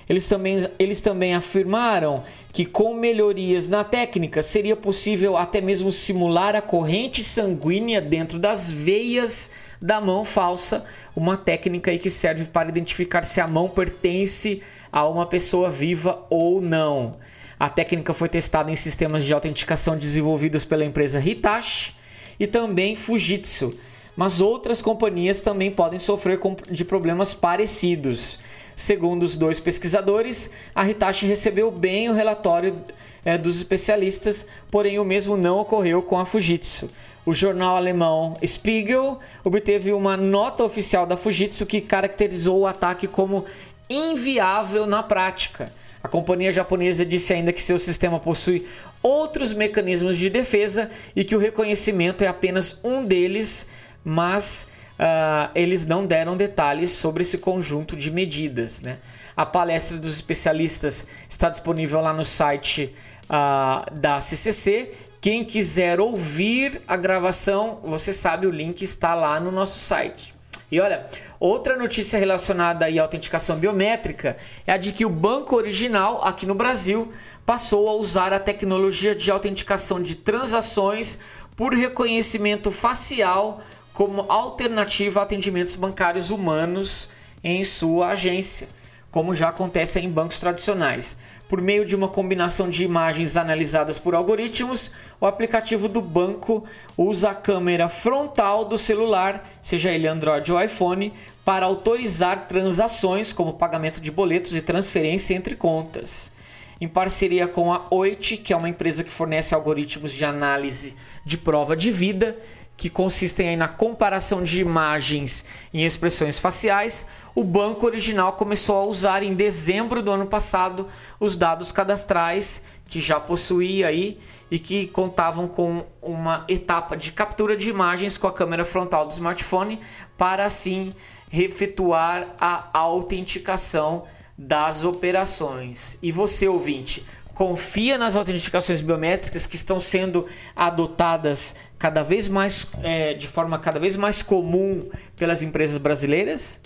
Eles 0.08 0.28
também, 0.28 0.64
eles 0.78 1.00
também 1.00 1.34
afirmaram 1.34 2.22
que 2.52 2.64
com 2.64 2.94
melhorias 2.94 3.68
na 3.68 3.82
técnica 3.82 4.42
seria 4.42 4.76
possível 4.76 5.36
até 5.36 5.60
mesmo 5.60 5.90
simular 5.90 6.54
a 6.54 6.62
corrente 6.62 7.24
sanguínea 7.24 8.00
dentro 8.00 8.38
das 8.38 8.70
veias 8.70 9.50
da 9.82 10.00
mão 10.00 10.24
falsa, 10.24 10.84
uma 11.14 11.36
técnica 11.36 11.96
que 11.98 12.08
serve 12.08 12.44
para 12.44 12.68
identificar 12.68 13.24
se 13.24 13.40
a 13.40 13.48
mão 13.48 13.68
pertence 13.68 14.62
a 14.92 15.06
uma 15.06 15.26
pessoa 15.26 15.70
viva 15.70 16.24
ou 16.30 16.60
não. 16.62 17.16
A 17.58 17.68
técnica 17.68 18.14
foi 18.14 18.28
testada 18.28 18.70
em 18.70 18.76
sistemas 18.76 19.24
de 19.24 19.32
autenticação 19.32 19.96
desenvolvidos 19.96 20.64
pela 20.64 20.84
empresa 20.84 21.20
Hitachi 21.20 21.94
e 22.38 22.46
também 22.46 22.94
Fujitsu, 22.94 23.74
mas 24.16 24.40
outras 24.40 24.80
companhias 24.80 25.40
também 25.40 25.70
podem 25.70 25.98
sofrer 25.98 26.40
de 26.70 26.84
problemas 26.84 27.34
parecidos. 27.34 28.38
Segundo 28.74 29.22
os 29.22 29.36
dois 29.36 29.60
pesquisadores, 29.60 30.50
a 30.74 30.88
Hitachi 30.88 31.26
recebeu 31.26 31.70
bem 31.70 32.08
o 32.08 32.12
relatório 32.12 32.76
é, 33.24 33.36
dos 33.36 33.56
especialistas, 33.56 34.46
porém 34.70 34.98
o 34.98 35.04
mesmo 35.04 35.36
não 35.36 35.58
ocorreu 35.58 36.02
com 36.02 36.18
a 36.18 36.24
Fujitsu. 36.24 36.90
O 37.24 37.34
jornal 37.34 37.76
alemão 37.76 38.36
Spiegel 38.46 39.18
obteve 39.42 39.92
uma 39.92 40.16
nota 40.16 40.62
oficial 40.62 41.06
da 41.06 41.16
Fujitsu 41.16 41.66
que 41.66 41.80
caracterizou 41.80 42.60
o 42.60 42.66
ataque 42.66 43.08
como 43.08 43.44
inviável 43.90 44.86
na 44.86 45.02
prática. 45.02 45.72
A 46.02 46.08
companhia 46.08 46.52
japonesa 46.52 47.04
disse 47.04 47.32
ainda 47.32 47.52
que 47.52 47.60
seu 47.60 47.78
sistema 47.78 48.20
possui 48.20 48.64
outros 49.02 49.52
mecanismos 49.52 50.18
de 50.18 50.30
defesa 50.30 50.88
e 51.16 51.24
que 51.24 51.34
o 51.34 51.38
reconhecimento 51.38 52.22
é 52.22 52.28
apenas 52.28 52.78
um 52.84 53.04
deles, 53.04 53.68
mas 54.06 54.68
uh, 55.00 55.50
eles 55.52 55.84
não 55.84 56.06
deram 56.06 56.36
detalhes 56.36 56.92
sobre 56.92 57.22
esse 57.22 57.38
conjunto 57.38 57.96
de 57.96 58.08
medidas. 58.08 58.80
Né? 58.80 58.98
A 59.36 59.44
palestra 59.44 59.98
dos 59.98 60.14
especialistas 60.14 61.08
está 61.28 61.50
disponível 61.50 62.00
lá 62.00 62.12
no 62.12 62.24
site 62.24 62.94
uh, 63.24 63.92
da 63.92 64.20
CCC. 64.20 64.92
Quem 65.20 65.44
quiser 65.44 65.98
ouvir 65.98 66.80
a 66.86 66.96
gravação, 66.96 67.80
você 67.82 68.12
sabe, 68.12 68.46
o 68.46 68.50
link 68.50 68.80
está 68.82 69.12
lá 69.12 69.40
no 69.40 69.50
nosso 69.50 69.80
site. 69.80 70.32
E 70.70 70.80
olha, 70.80 71.04
outra 71.40 71.76
notícia 71.76 72.16
relacionada 72.16 72.86
à 72.86 73.02
autenticação 73.02 73.56
biométrica 73.56 74.36
é 74.64 74.72
a 74.72 74.76
de 74.76 74.92
que 74.92 75.04
o 75.04 75.10
banco 75.10 75.56
original 75.56 76.24
aqui 76.24 76.46
no 76.46 76.54
Brasil 76.54 77.12
passou 77.44 77.88
a 77.88 77.94
usar 77.94 78.32
a 78.32 78.38
tecnologia 78.38 79.16
de 79.16 79.32
autenticação 79.32 80.00
de 80.00 80.14
transações 80.14 81.18
por 81.56 81.72
reconhecimento 81.72 82.70
facial 82.70 83.62
como 83.96 84.26
alternativa 84.28 85.20
a 85.20 85.22
atendimentos 85.22 85.74
bancários 85.74 86.28
humanos 86.28 87.08
em 87.42 87.64
sua 87.64 88.08
agência, 88.08 88.68
como 89.10 89.34
já 89.34 89.48
acontece 89.48 89.98
em 89.98 90.10
bancos 90.10 90.38
tradicionais. 90.38 91.18
Por 91.48 91.62
meio 91.62 91.82
de 91.82 91.96
uma 91.96 92.06
combinação 92.06 92.68
de 92.68 92.84
imagens 92.84 93.38
analisadas 93.38 93.98
por 93.98 94.14
algoritmos, 94.14 94.92
o 95.18 95.24
aplicativo 95.24 95.88
do 95.88 96.02
banco 96.02 96.62
usa 96.94 97.30
a 97.30 97.34
câmera 97.34 97.88
frontal 97.88 98.66
do 98.66 98.76
celular, 98.76 99.48
seja 99.62 99.90
ele 99.90 100.06
Android 100.06 100.52
ou 100.52 100.60
iPhone, 100.60 101.10
para 101.42 101.64
autorizar 101.64 102.46
transações 102.46 103.32
como 103.32 103.54
pagamento 103.54 103.98
de 103.98 104.10
boletos 104.10 104.54
e 104.54 104.60
transferência 104.60 105.32
entre 105.32 105.56
contas. 105.56 106.32
Em 106.78 106.86
parceria 106.86 107.48
com 107.48 107.72
a 107.72 107.86
Oit, 107.90 108.36
que 108.36 108.52
é 108.52 108.56
uma 108.56 108.68
empresa 108.68 109.02
que 109.02 109.10
fornece 109.10 109.54
algoritmos 109.54 110.12
de 110.12 110.26
análise 110.26 110.94
de 111.24 111.38
prova 111.38 111.74
de 111.74 111.90
vida, 111.90 112.36
que 112.76 112.90
consistem 112.90 113.56
na 113.56 113.68
comparação 113.68 114.42
de 114.42 114.60
imagens 114.60 115.44
em 115.72 115.84
expressões 115.84 116.38
faciais, 116.38 117.06
o 117.34 117.42
banco 117.42 117.86
original 117.86 118.34
começou 118.34 118.76
a 118.76 118.84
usar 118.84 119.22
em 119.22 119.34
dezembro 119.34 120.02
do 120.02 120.10
ano 120.10 120.26
passado 120.26 120.86
os 121.18 121.36
dados 121.36 121.72
cadastrais 121.72 122.64
que 122.88 123.00
já 123.00 123.18
possuía 123.18 123.88
aí 123.88 124.18
e 124.50 124.58
que 124.58 124.86
contavam 124.86 125.48
com 125.48 125.84
uma 126.00 126.44
etapa 126.48 126.96
de 126.96 127.12
captura 127.12 127.56
de 127.56 127.68
imagens 127.68 128.16
com 128.16 128.26
a 128.26 128.32
câmera 128.32 128.64
frontal 128.64 129.06
do 129.06 129.12
smartphone 129.12 129.80
para 130.16 130.44
assim 130.44 130.94
efetuar 131.32 132.34
a 132.40 132.68
autenticação 132.72 134.04
das 134.38 134.84
operações. 134.84 135.98
E 136.02 136.12
você, 136.12 136.46
ouvinte, 136.46 137.04
confia 137.34 137.98
nas 137.98 138.16
autenticações 138.16 138.80
biométricas 138.80 139.46
que 139.46 139.56
estão 139.56 139.78
sendo 139.78 140.26
adotadas 140.54 141.54
cada 141.86 142.02
vez 142.02 142.28
mais 142.28 142.66
é, 142.82 143.14
de 143.14 143.28
forma 143.28 143.60
cada 143.60 143.78
vez 143.78 143.96
mais 143.96 144.20
comum 144.20 144.88
pelas 145.14 145.40
empresas 145.40 145.78
brasileiras? 145.78 146.60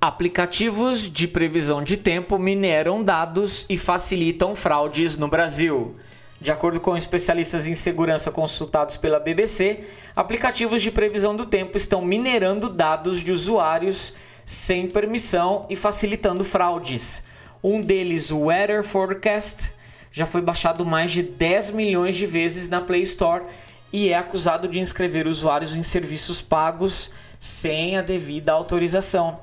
Aplicativos 0.00 1.08
de 1.08 1.28
previsão 1.28 1.84
de 1.84 1.96
tempo 1.96 2.36
mineram 2.36 3.04
dados 3.04 3.64
e 3.68 3.78
facilitam 3.78 4.56
fraudes 4.56 5.16
no 5.16 5.28
Brasil. 5.28 5.94
De 6.40 6.50
acordo 6.50 6.80
com 6.80 6.96
especialistas 6.96 7.68
em 7.68 7.76
segurança 7.76 8.32
consultados 8.32 8.96
pela 8.96 9.20
BBC, 9.20 9.84
aplicativos 10.16 10.82
de 10.82 10.90
previsão 10.90 11.36
do 11.36 11.46
tempo 11.46 11.76
estão 11.76 12.02
minerando 12.02 12.68
dados 12.68 13.20
de 13.20 13.30
usuários 13.30 14.14
sem 14.44 14.88
permissão 14.88 15.64
e 15.70 15.76
facilitando 15.76 16.44
fraudes. 16.44 17.22
Um 17.62 17.80
deles, 17.80 18.32
o 18.32 18.46
Weather 18.46 18.82
Forecast, 18.82 19.70
já 20.10 20.26
foi 20.26 20.42
baixado 20.42 20.84
mais 20.84 21.12
de 21.12 21.22
10 21.22 21.70
milhões 21.70 22.16
de 22.16 22.26
vezes 22.26 22.68
na 22.68 22.80
Play 22.80 23.02
Store 23.02 23.44
e 23.92 24.08
é 24.08 24.16
acusado 24.16 24.66
de 24.66 24.80
inscrever 24.80 25.26
usuários 25.26 25.76
em 25.76 25.82
serviços 25.82 26.40
pagos 26.40 27.10
sem 27.38 27.96
a 27.96 28.02
devida 28.02 28.52
autorização. 28.52 29.40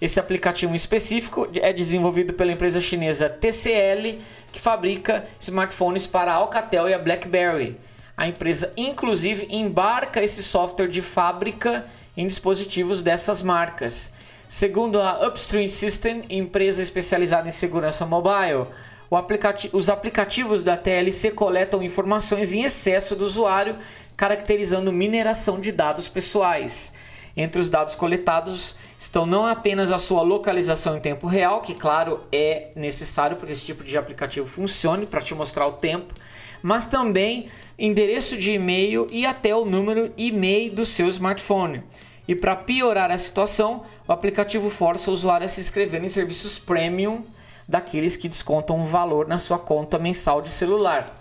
Esse 0.00 0.20
aplicativo 0.20 0.74
específico 0.74 1.48
é 1.54 1.72
desenvolvido 1.72 2.34
pela 2.34 2.52
empresa 2.52 2.80
chinesa 2.80 3.30
TCL, 3.30 4.18
que 4.52 4.60
fabrica 4.60 5.24
smartphones 5.40 6.06
para 6.06 6.32
a 6.32 6.34
Alcatel 6.34 6.88
e 6.88 6.94
a 6.94 6.98
BlackBerry. 6.98 7.78
A 8.16 8.26
empresa, 8.26 8.72
inclusive, 8.76 9.46
embarca 9.50 10.22
esse 10.22 10.42
software 10.42 10.88
de 10.88 11.00
fábrica 11.00 11.86
em 12.16 12.26
dispositivos 12.26 13.00
dessas 13.00 13.42
marcas. 13.42 14.12
Segundo 14.48 15.00
a 15.00 15.26
Upstream 15.26 15.66
System, 15.66 16.22
empresa 16.30 16.82
especializada 16.82 17.48
em 17.48 17.52
segurança 17.52 18.06
mobile, 18.06 18.66
aplicati 19.14 19.70
os 19.72 19.88
aplicativos 19.88 20.62
da 20.62 20.76
TLC 20.76 21.30
coletam 21.30 21.82
informações 21.82 22.52
em 22.52 22.62
excesso 22.62 23.14
do 23.14 23.24
usuário, 23.24 23.76
caracterizando 24.16 24.92
mineração 24.92 25.60
de 25.60 25.70
dados 25.70 26.08
pessoais. 26.08 26.92
Entre 27.36 27.60
os 27.60 27.68
dados 27.68 27.94
coletados 27.94 28.76
estão 28.98 29.26
não 29.26 29.46
apenas 29.46 29.92
a 29.92 29.98
sua 29.98 30.22
localização 30.22 30.96
em 30.96 31.00
tempo 31.00 31.26
real, 31.26 31.60
que 31.60 31.74
claro 31.74 32.24
é 32.32 32.70
necessário 32.74 33.36
para 33.36 33.46
que 33.46 33.52
esse 33.52 33.66
tipo 33.66 33.84
de 33.84 33.98
aplicativo 33.98 34.46
funcione 34.46 35.06
para 35.06 35.20
te 35.20 35.34
mostrar 35.34 35.66
o 35.66 35.74
tempo, 35.74 36.14
mas 36.62 36.86
também 36.86 37.48
endereço 37.78 38.38
de 38.38 38.52
e-mail 38.52 39.06
e 39.10 39.26
até 39.26 39.54
o 39.54 39.66
número 39.66 40.10
e-mail 40.16 40.72
do 40.72 40.86
seu 40.86 41.08
smartphone. 41.08 41.82
E 42.26 42.34
para 42.34 42.56
piorar 42.56 43.10
a 43.10 43.18
situação, 43.18 43.82
o 44.08 44.12
aplicativo 44.12 44.70
força 44.70 45.10
o 45.10 45.14
usuário 45.14 45.44
a 45.44 45.48
se 45.48 45.60
inscrever 45.60 46.02
em 46.02 46.08
serviços 46.08 46.58
premium 46.58 47.22
daqueles 47.68 48.16
que 48.16 48.28
descontam 48.28 48.78
um 48.78 48.84
valor 48.84 49.26
na 49.26 49.38
sua 49.38 49.58
conta 49.58 49.98
mensal 49.98 50.40
de 50.40 50.50
celular. 50.50 51.14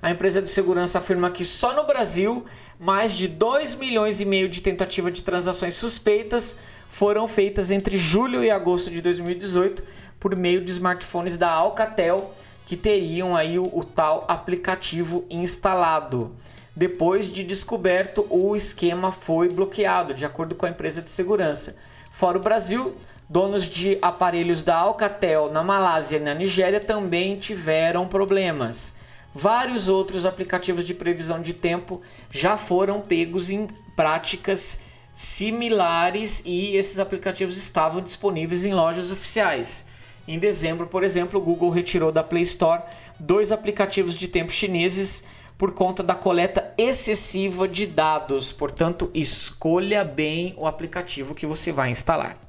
A 0.00 0.10
empresa 0.10 0.40
de 0.40 0.48
segurança 0.48 0.98
afirma 0.98 1.30
que 1.30 1.44
só 1.44 1.74
no 1.74 1.84
Brasil 1.84 2.44
mais 2.78 3.14
de 3.14 3.26
2 3.26 3.74
milhões 3.74 4.20
e 4.20 4.24
meio 4.24 4.48
de 4.48 4.60
tentativas 4.60 5.12
de 5.12 5.22
transações 5.22 5.74
suspeitas 5.74 6.58
foram 6.88 7.26
feitas 7.26 7.70
entre 7.70 7.98
julho 7.98 8.44
e 8.44 8.50
agosto 8.50 8.90
de 8.90 9.02
2018 9.02 9.82
por 10.20 10.36
meio 10.36 10.64
de 10.64 10.70
smartphones 10.70 11.36
da 11.36 11.50
Alcatel 11.50 12.32
que 12.64 12.76
teriam 12.76 13.34
aí 13.34 13.58
o, 13.58 13.64
o 13.72 13.82
tal 13.82 14.24
aplicativo 14.28 15.24
instalado. 15.30 16.32
Depois 16.76 17.32
de 17.32 17.42
descoberto, 17.42 18.26
o 18.30 18.54
esquema 18.54 19.10
foi 19.10 19.48
bloqueado, 19.48 20.14
de 20.14 20.24
acordo 20.24 20.54
com 20.54 20.64
a 20.64 20.68
empresa 20.68 21.02
de 21.02 21.10
segurança. 21.10 21.76
Fora 22.12 22.38
o 22.38 22.40
Brasil, 22.40 22.94
donos 23.28 23.68
de 23.68 23.98
aparelhos 24.00 24.62
da 24.62 24.76
Alcatel 24.76 25.50
na 25.52 25.62
Malásia 25.62 26.16
e 26.16 26.20
na 26.20 26.34
Nigéria 26.34 26.80
também 26.80 27.36
tiveram 27.36 28.08
problemas. 28.08 28.96
Vários 29.34 29.88
outros 29.88 30.24
aplicativos 30.24 30.86
de 30.86 30.94
previsão 30.94 31.42
de 31.42 31.52
tempo 31.52 32.00
já 32.30 32.56
foram 32.56 33.00
pegos 33.00 33.50
em 33.50 33.66
práticas 33.94 34.80
similares 35.14 36.42
e 36.46 36.74
esses 36.76 36.98
aplicativos 36.98 37.56
estavam 37.58 38.00
disponíveis 38.00 38.64
em 38.64 38.72
lojas 38.72 39.12
oficiais. 39.12 39.86
Em 40.26 40.38
dezembro, 40.38 40.86
por 40.86 41.04
exemplo, 41.04 41.38
o 41.38 41.42
Google 41.42 41.70
retirou 41.70 42.10
da 42.10 42.22
Play 42.22 42.42
Store 42.42 42.82
dois 43.18 43.52
aplicativos 43.52 44.14
de 44.14 44.28
tempo 44.28 44.52
chineses 44.52 45.24
por 45.58 45.74
conta 45.74 46.02
da 46.02 46.14
coleta 46.14 46.72
excessiva 46.78 47.66
de 47.66 47.84
dados. 47.86 48.52
Portanto, 48.52 49.10
escolha 49.12 50.04
bem 50.04 50.54
o 50.56 50.66
aplicativo 50.66 51.34
que 51.34 51.46
você 51.46 51.72
vai 51.72 51.90
instalar. 51.90 52.47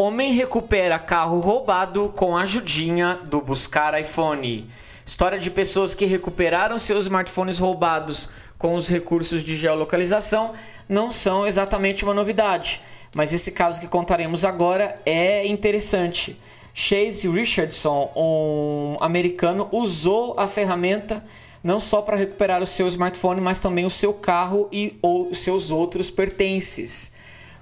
Homem 0.00 0.32
recupera 0.32 0.96
carro 0.96 1.40
roubado 1.40 2.12
com 2.14 2.36
ajudinha 2.36 3.18
do 3.24 3.40
Buscar 3.40 4.00
iPhone. 4.00 4.70
História 5.04 5.36
de 5.36 5.50
pessoas 5.50 5.92
que 5.92 6.04
recuperaram 6.04 6.78
seus 6.78 7.06
smartphones 7.06 7.58
roubados 7.58 8.28
com 8.56 8.74
os 8.74 8.88
recursos 8.88 9.42
de 9.42 9.56
geolocalização 9.56 10.52
não 10.88 11.10
são 11.10 11.44
exatamente 11.44 12.04
uma 12.04 12.14
novidade, 12.14 12.80
mas 13.12 13.32
esse 13.32 13.50
caso 13.50 13.80
que 13.80 13.88
contaremos 13.88 14.44
agora 14.44 14.94
é 15.04 15.44
interessante. 15.48 16.38
Chase 16.72 17.28
Richardson, 17.28 18.12
um 18.14 18.96
americano, 19.00 19.68
usou 19.72 20.38
a 20.38 20.46
ferramenta 20.46 21.24
não 21.60 21.80
só 21.80 22.02
para 22.02 22.16
recuperar 22.16 22.62
o 22.62 22.66
seu 22.66 22.86
smartphone, 22.86 23.40
mas 23.40 23.58
também 23.58 23.84
o 23.84 23.90
seu 23.90 24.14
carro 24.14 24.68
e 24.70 24.96
ou 25.02 25.34
seus 25.34 25.72
outros 25.72 26.08
pertences. 26.08 27.18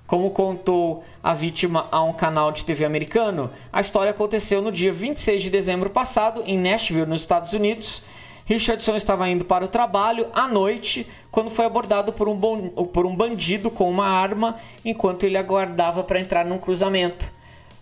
Como 0.07 0.31
contou 0.31 1.03
a 1.27 1.35
vítima 1.35 1.89
a 1.91 2.01
um 2.05 2.13
canal 2.13 2.53
de 2.53 2.65
TV 2.65 2.85
americano, 2.85 3.51
a 3.73 3.81
história 3.81 4.13
aconteceu 4.13 4.63
no 4.63 4.71
dia 4.71 4.93
26 4.93 5.43
de 5.43 5.51
dezembro 5.51 5.91
passado, 5.91 6.45
em 6.47 6.57
Nashville, 6.57 7.05
nos 7.05 7.23
Estados 7.23 7.53
Unidos. 7.53 8.05
Richardson 8.45 8.95
estava 8.95 9.29
indo 9.29 9.45
para 9.45 9.65
o 9.65 9.69
trabalho 9.69 10.29
à 10.33 10.47
noite 10.47 11.05
quando 11.33 11.51
foi 11.51 11.65
abordado 11.65 12.13
por 12.13 12.29
um, 12.29 12.39
por 12.93 13.05
um 13.05 13.17
bandido 13.17 13.73
com 13.73 13.91
uma 13.91 14.07
arma 14.07 14.55
enquanto 14.85 15.25
ele 15.25 15.37
aguardava 15.37 16.05
para 16.05 16.21
entrar 16.21 16.45
num 16.45 16.59
cruzamento 16.59 17.35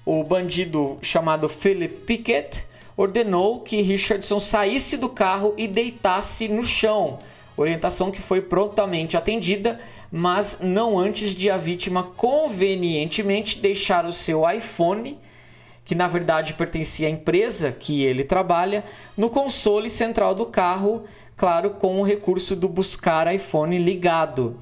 o 0.06 0.22
bandido 0.22 0.98
chamado 1.02 1.48
Philip 1.48 2.02
Pickett 2.06 2.64
ordenou 2.96 3.60
que 3.60 3.80
Richardson 3.80 4.38
saísse 4.38 4.96
do 4.96 5.08
carro 5.08 5.54
e 5.56 5.66
deitasse 5.66 6.46
no 6.48 6.64
chão. 6.64 7.18
Orientação 7.56 8.10
que 8.10 8.20
foi 8.20 8.40
prontamente 8.40 9.16
atendida, 9.16 9.80
mas 10.16 10.58
não 10.60 10.96
antes 10.96 11.34
de 11.34 11.50
a 11.50 11.56
vítima 11.56 12.04
convenientemente 12.04 13.58
deixar 13.58 14.06
o 14.06 14.12
seu 14.12 14.48
iPhone, 14.48 15.18
que 15.84 15.92
na 15.92 16.06
verdade 16.06 16.54
pertencia 16.54 17.08
à 17.08 17.10
empresa 17.10 17.72
que 17.72 18.04
ele 18.04 18.22
trabalha, 18.22 18.84
no 19.16 19.28
console 19.28 19.90
central 19.90 20.32
do 20.32 20.46
carro, 20.46 21.02
claro, 21.36 21.70
com 21.70 22.00
o 22.00 22.04
recurso 22.04 22.54
do 22.54 22.68
buscar 22.68 23.34
iPhone 23.34 23.76
ligado. 23.76 24.56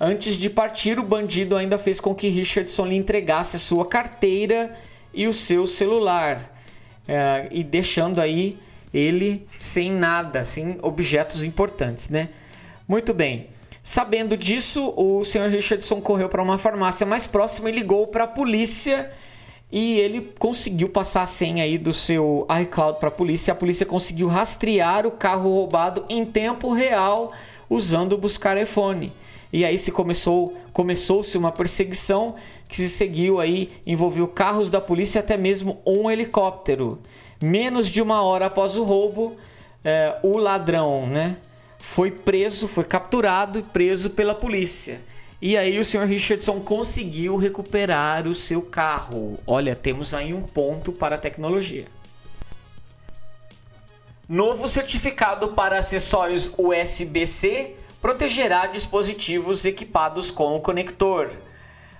Antes 0.00 0.38
de 0.38 0.50
partir, 0.50 0.98
o 0.98 1.04
bandido 1.04 1.56
ainda 1.56 1.78
fez 1.78 2.00
com 2.00 2.12
que 2.12 2.26
Richardson 2.26 2.86
lhe 2.86 2.96
entregasse 2.96 3.54
a 3.54 3.60
sua 3.60 3.86
carteira 3.86 4.76
e 5.14 5.28
o 5.28 5.32
seu 5.32 5.68
celular, 5.68 6.52
é, 7.06 7.46
e 7.52 7.62
deixando 7.62 8.20
aí 8.20 8.58
ele 8.92 9.46
sem 9.56 9.92
nada, 9.92 10.42
sem 10.42 10.78
objetos 10.82 11.44
importantes, 11.44 12.08
né? 12.08 12.30
Muito 12.88 13.14
bem. 13.14 13.46
Sabendo 13.86 14.34
disso, 14.34 14.94
o 14.96 15.26
senhor 15.26 15.50
Richardson 15.50 16.00
correu 16.00 16.26
para 16.26 16.42
uma 16.42 16.56
farmácia 16.56 17.04
mais 17.04 17.26
próxima 17.26 17.68
e 17.68 17.72
ligou 17.72 18.06
para 18.06 18.24
a 18.24 18.26
polícia 18.26 19.12
e 19.70 19.98
ele 19.98 20.32
conseguiu 20.38 20.88
passar 20.88 21.20
a 21.20 21.26
senha 21.26 21.64
aí 21.64 21.76
do 21.76 21.92
seu 21.92 22.46
iCloud 22.62 22.98
para 22.98 23.08
a 23.08 23.12
polícia. 23.12 23.52
A 23.52 23.54
polícia 23.54 23.84
conseguiu 23.84 24.26
rastrear 24.26 25.06
o 25.06 25.10
carro 25.10 25.50
roubado 25.50 26.06
em 26.08 26.24
tempo 26.24 26.72
real 26.72 27.30
usando 27.68 28.14
o 28.14 28.18
buscar 28.18 28.56
iPhone. 28.56 29.12
E 29.52 29.66
aí 29.66 29.76
se 29.76 29.92
começou 29.92 30.56
começou-se 30.72 31.36
uma 31.36 31.52
perseguição 31.52 32.36
que 32.66 32.76
se 32.76 32.88
seguiu 32.88 33.38
aí, 33.38 33.70
envolveu 33.86 34.26
carros 34.26 34.70
da 34.70 34.80
polícia 34.80 35.20
até 35.20 35.36
mesmo 35.36 35.78
um 35.86 36.10
helicóptero. 36.10 37.00
Menos 37.38 37.88
de 37.88 38.00
uma 38.00 38.22
hora 38.22 38.46
após 38.46 38.78
o 38.78 38.82
roubo, 38.82 39.36
é, 39.84 40.18
o 40.22 40.38
ladrão, 40.38 41.06
né, 41.06 41.36
foi 41.84 42.10
preso, 42.10 42.66
foi 42.66 42.82
capturado 42.82 43.58
e 43.58 43.62
preso 43.62 44.10
pela 44.10 44.34
polícia. 44.34 45.02
E 45.40 45.54
aí 45.54 45.78
o 45.78 45.84
senhor 45.84 46.06
Richardson 46.06 46.58
conseguiu 46.58 47.36
recuperar 47.36 48.26
o 48.26 48.34
seu 48.34 48.62
carro. 48.62 49.38
Olha, 49.46 49.76
temos 49.76 50.14
aí 50.14 50.32
um 50.32 50.40
ponto 50.40 50.92
para 50.92 51.16
a 51.16 51.18
tecnologia. 51.18 51.86
Novo 54.26 54.66
certificado 54.66 55.48
para 55.48 55.78
acessórios 55.78 56.50
USB-C 56.56 57.76
protegerá 58.00 58.66
dispositivos 58.66 59.66
equipados 59.66 60.30
com 60.30 60.56
o 60.56 60.60
conector. 60.60 61.30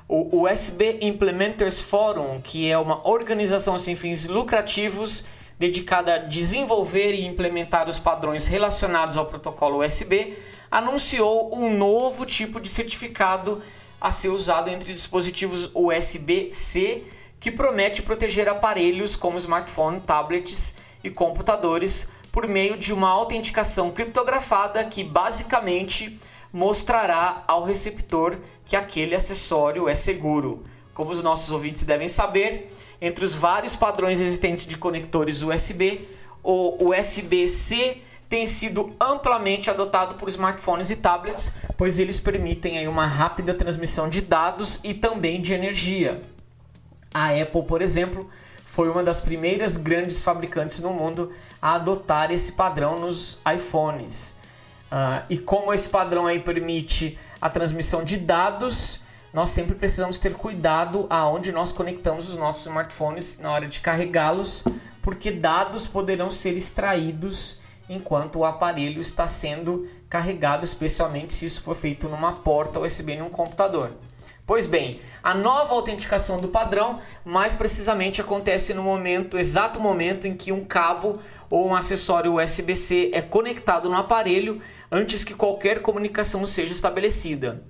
O 0.09 0.45
USB 0.45 0.99
Implementers 1.03 1.83
Forum, 1.83 2.41
que 2.43 2.71
é 2.71 2.79
uma 2.79 3.07
organização 3.07 3.79
sem 3.79 3.95
fins 3.95 4.27
lucrativos 4.27 5.25
dedicada 5.59 6.15
a 6.15 6.19
desenvolver 6.19 7.13
e 7.13 7.25
implementar 7.25 7.89
os 7.89 7.99
padrões 7.99 8.47
relacionados 8.47 9.17
ao 9.17 9.27
protocolo 9.27 9.85
USB, 9.85 10.37
anunciou 10.71 11.55
um 11.55 11.77
novo 11.77 12.27
tipo 12.27 12.61
de 12.61 12.69
certificado 12.69 13.63
a 14.01 14.11
ser 14.11 14.29
usado 14.29 14.69
entre 14.69 14.93
dispositivos 14.93 15.71
USB-C, 15.75 17.05
que 17.39 17.51
promete 17.51 18.03
proteger 18.03 18.49
aparelhos 18.49 19.17
como 19.17 19.39
smartphones, 19.39 20.03
tablets 20.05 20.75
e 21.03 21.11
computadores 21.11 22.09
por 22.33 22.49
meio 22.49 22.77
de 22.77 22.93
uma 22.93 23.09
autenticação 23.09 23.93
criptografada 23.93 24.85
que 24.85 25.05
basicamente 25.05 26.19
mostrará 26.53 27.45
ao 27.47 27.63
receptor 27.63 28.39
que 28.65 28.75
aquele 28.75 29.15
acessório 29.15 29.89
é 29.89 29.95
seguro. 29.95 30.65
Como 30.93 31.11
os 31.11 31.23
nossos 31.23 31.53
ouvintes 31.53 31.83
devem 31.83 32.09
saber, 32.09 32.74
entre 33.05 33.25
os 33.25 33.35
vários 33.35 33.77
padrões 33.77 34.21
existentes 34.21 34.67
de 34.67 34.79
conectores 34.79 35.43
USB, 35.43 36.09
o 36.43 36.91
USB-C 36.91 38.03
tem 38.29 38.47
sido 38.47 38.95
amplamente 39.01 39.71
adotado 39.71 40.15
por 40.15 40.29
smartphones 40.29 40.91
e 40.91 40.97
tablets, 40.97 41.53
pois 41.77 41.99
eles 41.99 42.19
permitem 42.19 42.79
aí 42.79 42.89
uma 42.89 43.07
rápida 43.07 43.55
transmissão 43.55 44.09
de 44.09 44.21
dados 44.21 44.81
e 44.83 44.95
também 44.95 45.41
de 45.41 45.53
energia. 45.53 46.21
A 47.13 47.29
Apple, 47.31 47.63
por 47.63 47.81
exemplo, 47.81 48.29
foi 48.65 48.89
uma 48.89 49.05
das 49.05 49.21
primeiras 49.21 49.77
grandes 49.77 50.23
fabricantes 50.23 50.81
no 50.81 50.93
mundo 50.93 51.31
a 51.63 51.75
adotar 51.75 52.33
esse 52.33 52.53
padrão 52.53 52.99
nos 52.99 53.41
iPhones. 53.55 54.37
Uh, 54.91 55.23
e 55.29 55.39
como 55.39 55.73
esse 55.73 55.89
padrão 55.89 56.27
aí 56.27 56.41
permite 56.41 57.19
a 57.41 57.49
transmissão 57.49 58.03
de 58.03 58.17
dados, 58.17 59.04
nós 59.35 59.51
sempre 59.51 59.75
precisamos 59.75 60.17
ter 60.17 60.33
cuidado 60.35 61.09
aonde 61.11 61.51
nós 61.51 61.73
conectamos 61.73 62.29
os 62.29 62.37
nossos 62.37 62.67
smartphones 62.67 63.37
na 63.41 63.51
hora 63.51 63.67
de 63.67 63.81
carregá-los, 63.81 64.63
porque 65.03 65.33
dados 65.33 65.89
poderão 65.89 66.31
ser 66.31 66.57
extraídos 66.57 67.59
enquanto 67.89 68.39
o 68.39 68.45
aparelho 68.45 69.01
está 69.01 69.27
sendo 69.27 69.89
carregado, 70.09 70.65
especialmente 70.65 71.35
se 71.35 71.47
isso 71.47 71.63
for 71.65 71.75
feito 71.75 72.09
numa 72.09 72.31
porta 72.31 72.79
USB 72.79 73.15
em 73.15 73.23
um 73.23 73.29
computador. 73.29 73.91
Pois 74.47 74.67
bem, 74.67 75.01
a 75.21 75.35
nova 75.35 75.75
autenticação 75.75 76.41
do 76.41 76.49
padrão, 76.49 77.01
mais 77.25 77.57
precisamente, 77.57 78.21
acontece 78.21 78.73
no 78.73 78.85
momento, 78.85 79.37
exato 79.37 79.81
momento 79.81 80.29
em 80.29 80.37
que 80.37 80.53
um 80.53 80.65
cabo 80.65 81.19
ou 81.51 81.67
um 81.67 81.75
acessório 81.75 82.41
USB-C 82.41 83.11
é 83.13 83.21
conectado 83.21 83.89
no 83.89 83.97
aparelho 83.97 84.61
antes 84.93 85.25
que 85.25 85.35
qualquer 85.35 85.83
comunicação 85.83 86.47
seja 86.47 86.73
estabelecida. 86.73 87.65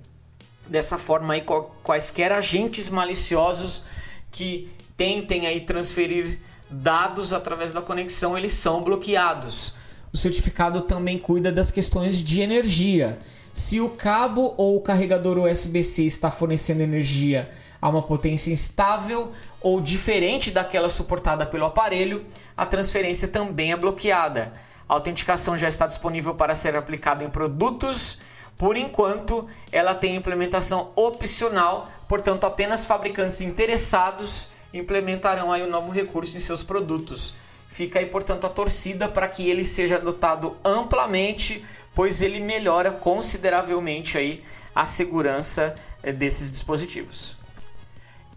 Dessa 0.67 0.97
forma, 0.97 1.33
aí, 1.33 1.43
quaisquer 1.83 2.31
agentes 2.31 2.89
maliciosos 2.89 3.83
que 4.31 4.69
tentem 4.97 5.45
aí 5.45 5.61
transferir 5.61 6.39
dados 6.69 7.33
através 7.33 7.71
da 7.71 7.81
conexão, 7.81 8.37
eles 8.37 8.51
são 8.51 8.83
bloqueados. 8.83 9.75
o 10.11 10.17
certificado 10.17 10.81
também 10.81 11.17
cuida 11.17 11.51
das 11.51 11.71
questões 11.71 12.23
de 12.23 12.41
energia. 12.41 13.19
Se 13.53 13.79
o 13.79 13.89
cabo 13.89 14.53
ou 14.57 14.77
o 14.77 14.81
carregador 14.81 15.37
USB-C 15.37 16.03
está 16.03 16.31
fornecendo 16.31 16.83
energia 16.83 17.49
a 17.81 17.89
uma 17.89 18.01
potência 18.01 18.51
instável 18.51 19.31
ou 19.61 19.79
diferente 19.79 20.51
daquela 20.51 20.89
suportada 20.89 21.45
pelo 21.45 21.65
aparelho, 21.65 22.25
a 22.55 22.65
transferência 22.65 23.27
também 23.27 23.71
é 23.71 23.77
bloqueada. 23.77 24.53
A 24.87 24.93
autenticação 24.93 25.57
já 25.57 25.67
está 25.67 25.87
disponível 25.87 26.35
para 26.35 26.55
ser 26.55 26.75
aplicada 26.75 27.23
em 27.23 27.29
produtos. 27.29 28.19
Por 28.57 28.77
enquanto, 28.77 29.47
ela 29.71 29.93
tem 29.93 30.15
implementação 30.15 30.91
opcional, 30.95 31.89
portanto, 32.07 32.45
apenas 32.45 32.85
fabricantes 32.85 33.41
interessados 33.41 34.49
implementarão 34.73 35.51
aí 35.51 35.61
o 35.61 35.69
novo 35.69 35.91
recurso 35.91 36.35
em 36.35 36.39
seus 36.39 36.61
produtos. 36.61 37.33
Fica 37.67 37.99
aí, 37.99 38.05
portanto, 38.05 38.45
a 38.45 38.49
torcida 38.49 39.07
para 39.07 39.27
que 39.27 39.49
ele 39.49 39.63
seja 39.63 39.97
adotado 39.97 40.55
amplamente, 40.63 41.65
pois 41.93 42.21
ele 42.21 42.39
melhora 42.39 42.91
consideravelmente 42.91 44.17
aí 44.17 44.43
a 44.73 44.85
segurança 44.85 45.75
eh, 46.03 46.11
desses 46.11 46.51
dispositivos. 46.51 47.37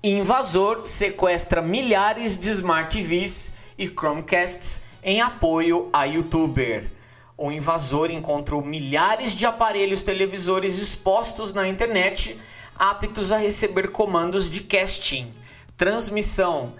Invasor 0.02 0.84
sequestra 0.84 1.60
milhares 1.60 2.38
de 2.38 2.50
Smart 2.50 2.96
TVs 2.96 3.54
e 3.76 3.88
Chromecasts 3.88 4.82
em 5.02 5.20
apoio 5.20 5.88
a 5.92 6.04
YouTuber. 6.04 6.97
O 7.40 7.52
invasor 7.52 8.10
encontrou 8.10 8.60
milhares 8.60 9.30
de 9.36 9.46
aparelhos 9.46 10.02
televisores 10.02 10.76
expostos 10.76 11.52
na 11.52 11.68
internet 11.68 12.36
aptos 12.76 13.30
a 13.30 13.36
receber 13.36 13.92
comandos 13.92 14.50
de 14.50 14.60
casting, 14.62 15.30
transmissão 15.76 16.72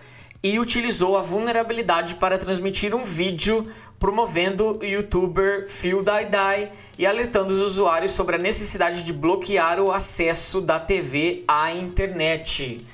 e 0.43 0.59
utilizou 0.59 1.17
a 1.17 1.23
vulnerabilidade 1.23 2.17
para 2.17 2.37
transmitir 2.37 2.93
um 2.93 3.05
vídeo 3.05 3.73
promovendo 4.01 4.79
o 4.79 4.85
youtuber 4.85 5.69
Phil 5.69 6.03
Dai 6.03 6.27
Dai 6.27 6.73
e 6.99 7.07
alertando 7.07 7.55
os 7.55 7.61
usuários 7.61 8.11
sobre 8.11 8.35
a 8.35 8.39
necessidade 8.39 9.05
de 9.05 9.13
bloquear 9.13 9.79
o 9.79 9.93
acesso 9.93 10.61
da 10.61 10.81
TV 10.81 11.45
à 11.47 11.73
internet. 11.73 12.85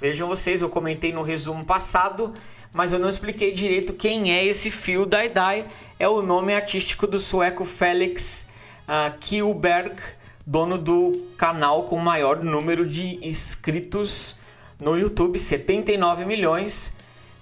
Vejam 0.00 0.26
vocês, 0.26 0.60
eu 0.60 0.68
comentei 0.68 1.12
no 1.12 1.22
resumo 1.22 1.64
passado, 1.64 2.32
mas 2.72 2.92
eu 2.92 2.98
não 2.98 3.08
expliquei 3.08 3.52
direito 3.52 3.92
quem 3.92 4.32
é 4.32 4.44
esse 4.44 4.70
Phil 4.70 5.06
Dai 5.06 5.28
Dai. 5.28 5.66
É 6.02 6.08
o 6.08 6.20
nome 6.20 6.52
artístico 6.52 7.06
do 7.06 7.16
sueco 7.16 7.64
Felix 7.64 8.48
uh, 8.88 9.16
Kielberg, 9.20 9.94
dono 10.44 10.76
do 10.76 11.28
canal 11.36 11.84
com 11.84 11.96
maior 11.96 12.42
número 12.42 12.84
de 12.84 13.24
inscritos 13.24 14.34
no 14.80 14.98
YouTube, 14.98 15.38
79 15.38 16.24
milhões. 16.24 16.92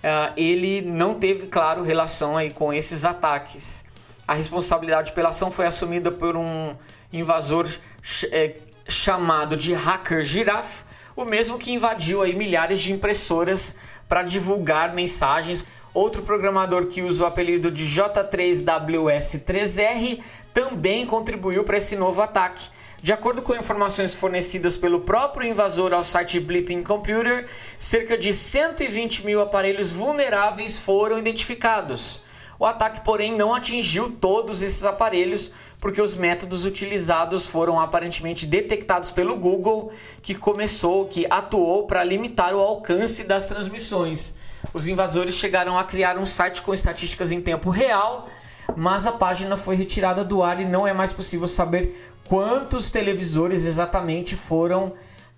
Uh, 0.04 0.34
ele 0.36 0.82
não 0.82 1.14
teve, 1.14 1.46
claro, 1.46 1.82
relação 1.82 2.36
aí 2.36 2.50
com 2.50 2.70
esses 2.70 3.06
ataques. 3.06 3.82
A 4.28 4.34
responsabilidade 4.34 5.12
pela 5.12 5.30
ação 5.30 5.50
foi 5.50 5.64
assumida 5.64 6.12
por 6.12 6.36
um 6.36 6.76
invasor 7.10 7.66
ch 8.02 8.24
é, 8.30 8.58
chamado 8.86 9.56
de 9.56 9.72
Hacker 9.72 10.22
Giraffe, 10.22 10.84
o 11.16 11.24
mesmo 11.24 11.56
que 11.56 11.72
invadiu 11.72 12.20
aí 12.20 12.36
milhares 12.36 12.82
de 12.82 12.92
impressoras 12.92 13.76
para 14.06 14.22
divulgar 14.22 14.92
mensagens. 14.92 15.64
Outro 15.92 16.22
programador 16.22 16.86
que 16.86 17.02
usa 17.02 17.24
o 17.24 17.26
apelido 17.26 17.68
de 17.70 17.84
J3WS3R 17.84 20.22
também 20.54 21.04
contribuiu 21.04 21.64
para 21.64 21.76
esse 21.78 21.96
novo 21.96 22.22
ataque. 22.22 22.68
De 23.02 23.12
acordo 23.12 23.42
com 23.42 23.56
informações 23.56 24.14
fornecidas 24.14 24.76
pelo 24.76 25.00
próprio 25.00 25.48
invasor 25.48 25.92
ao 25.92 26.04
site 26.04 26.38
Blipping 26.38 26.84
Computer, 26.84 27.48
cerca 27.78 28.16
de 28.16 28.32
120 28.32 29.24
mil 29.24 29.40
aparelhos 29.40 29.90
vulneráveis 29.90 30.78
foram 30.78 31.18
identificados. 31.18 32.22
O 32.58 32.66
ataque, 32.66 33.00
porém, 33.00 33.36
não 33.36 33.54
atingiu 33.54 34.10
todos 34.20 34.60
esses 34.60 34.84
aparelhos, 34.84 35.50
porque 35.80 36.00
os 36.00 36.14
métodos 36.14 36.66
utilizados 36.66 37.46
foram 37.46 37.80
aparentemente 37.80 38.44
detectados 38.44 39.10
pelo 39.10 39.34
Google, 39.34 39.90
que 40.22 40.34
começou, 40.34 41.06
que 41.06 41.26
atuou 41.30 41.86
para 41.86 42.04
limitar 42.04 42.54
o 42.54 42.60
alcance 42.60 43.24
das 43.24 43.46
transmissões. 43.46 44.38
Os 44.72 44.86
invasores 44.86 45.34
chegaram 45.34 45.78
a 45.78 45.84
criar 45.84 46.18
um 46.18 46.26
site 46.26 46.62
com 46.62 46.72
estatísticas 46.72 47.32
em 47.32 47.40
tempo 47.40 47.70
real, 47.70 48.28
mas 48.76 49.06
a 49.06 49.12
página 49.12 49.56
foi 49.56 49.76
retirada 49.76 50.24
do 50.24 50.42
ar 50.42 50.60
e 50.60 50.64
não 50.64 50.86
é 50.86 50.92
mais 50.92 51.12
possível 51.12 51.48
saber 51.48 52.12
quantos 52.24 52.90
televisores 52.90 53.64
exatamente 53.64 54.36
foram 54.36 54.92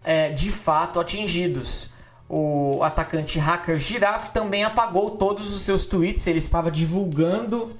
é, 0.04 0.30
de 0.30 0.50
fato 0.50 1.00
atingidos. 1.00 1.90
O 2.28 2.80
atacante 2.82 3.38
hacker 3.38 3.78
Giraffe 3.78 4.30
também 4.30 4.64
apagou 4.64 5.12
todos 5.12 5.54
os 5.54 5.62
seus 5.62 5.86
tweets, 5.86 6.26
ele 6.26 6.38
estava 6.38 6.70
divulgando. 6.70 7.74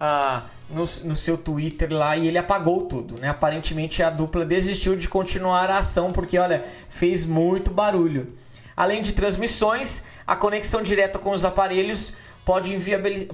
Uh, 0.00 0.40
no, 0.70 0.80
no, 0.80 1.16
seu 1.16 1.36
Twitter 1.36 1.92
lá 1.92 2.16
e 2.16 2.28
ele 2.28 2.38
apagou 2.38 2.82
tudo, 2.82 3.18
né? 3.18 3.28
Aparentemente 3.28 4.02
a 4.02 4.10
dupla 4.10 4.44
desistiu 4.44 4.94
de 4.94 5.08
continuar 5.08 5.70
a 5.70 5.78
ação 5.78 6.12
porque, 6.12 6.38
olha, 6.38 6.64
fez 6.88 7.24
muito 7.24 7.70
barulho. 7.70 8.32
Além 8.78 9.02
de 9.02 9.12
transmissões, 9.12 10.04
a 10.24 10.36
conexão 10.36 10.80
direta 10.80 11.18
com 11.18 11.32
os 11.32 11.44
aparelhos 11.44 12.12
pode, 12.44 12.72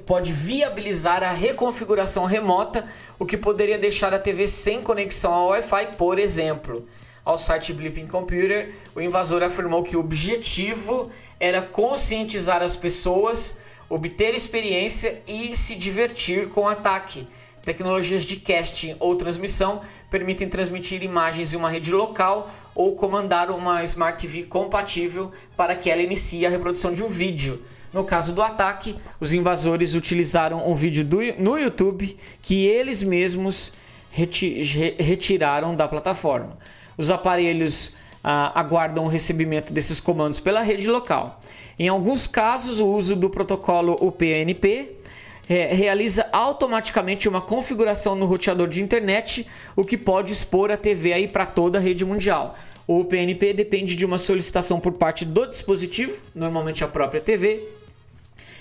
pode 0.07 0.33
viabilizar 0.33 1.23
a 1.23 1.33
reconfiguração 1.33 2.25
remota, 2.25 2.89
o 3.19 3.27
que 3.27 3.37
poderia 3.37 3.77
deixar 3.77 4.15
a 4.15 4.19
TV 4.19 4.47
sem 4.47 4.81
conexão 4.81 5.35
ao 5.35 5.49
Wi-Fi, 5.49 5.97
por 5.99 6.19
exemplo. 6.19 6.89
Ao 7.23 7.37
site 7.37 7.75
Blipping 7.75 8.07
Computer, 8.07 8.73
o 8.95 9.03
invasor 9.03 9.43
afirmou 9.43 9.83
que 9.83 9.99
o 9.99 10.01
objetivo 10.01 11.11
era 11.39 11.61
conscientizar 11.61 12.63
as 12.63 12.75
pessoas 12.75 13.59
obter 13.87 14.35
experiência 14.35 15.21
e 15.27 15.55
se 15.55 15.75
divertir 15.75 16.49
com 16.49 16.63
o 16.63 16.69
ataque. 16.69 17.27
Tecnologias 17.63 18.25
de 18.25 18.37
casting 18.37 18.97
ou 18.99 19.15
transmissão 19.17 19.83
permitem 20.11 20.49
transmitir 20.49 21.03
imagens 21.03 21.53
em 21.53 21.57
uma 21.59 21.69
rede 21.69 21.93
local 21.93 22.51
ou 22.75 22.95
comandar 22.97 23.51
uma 23.51 23.83
Smart 23.85 24.19
TV 24.19 24.45
compatível 24.45 25.31
para 25.57 25.77
que 25.77 25.91
ela 25.91 26.03
inicie 26.03 26.45
a 26.45 26.51
reprodução 26.51 26.93
de 26.93 27.03
um 27.03 27.09
vídeo. 27.09 27.63
No 27.93 28.03
caso 28.03 28.35
do 28.35 28.43
ataque, 28.43 28.97
os 29.21 29.33
invasores 29.33 29.95
utilizaram 29.95 30.69
um 30.69 30.75
vídeo 30.75 31.05
do, 31.05 31.19
no 31.39 31.57
YouTube 31.57 32.17
que 32.43 32.67
eles 32.67 33.03
mesmos 33.03 33.73
reti 34.11 34.63
retiraram 34.99 35.75
da 35.75 35.87
plataforma. 35.87 36.59
Os 36.99 37.11
aparelhos 37.11 37.93
ah, 38.23 38.53
aguardam 38.59 39.05
o 39.05 39.09
recebimento 39.09 39.73
desses 39.73 40.01
comandos 40.01 40.41
pela 40.41 40.61
rede 40.61 40.89
local. 40.89 41.39
Em 41.79 41.89
alguns 41.89 42.27
casos, 42.27 42.81
o 42.81 42.87
uso 42.87 43.15
do 43.17 43.29
protocolo 43.29 43.97
UPnP 44.01 44.95
é, 45.49 45.75
realiza 45.75 46.27
automaticamente 46.33 47.29
uma 47.29 47.41
configuração 47.41 48.15
no 48.15 48.27
roteador 48.27 48.69
de 48.69 48.83
internet, 48.83 49.47
o 49.77 49.85
que 49.85 49.97
pode 49.97 50.33
expor 50.33 50.71
a 50.71 50.77
TV 50.77 51.13
aí 51.13 51.29
para 51.29 51.47
toda 51.47 51.79
a 51.79 51.81
rede 51.81 52.05
mundial. 52.05 52.57
O 52.87 53.01
UPnP 53.01 53.53
depende 53.53 53.97
de 53.97 54.05
uma 54.05 54.19
solicitação 54.19 54.79
por 54.79 54.93
parte 54.93 55.25
do 55.25 55.47
dispositivo, 55.47 56.23
normalmente 56.35 56.85
a 56.85 56.89
própria 56.89 57.21
TV, 57.21 57.67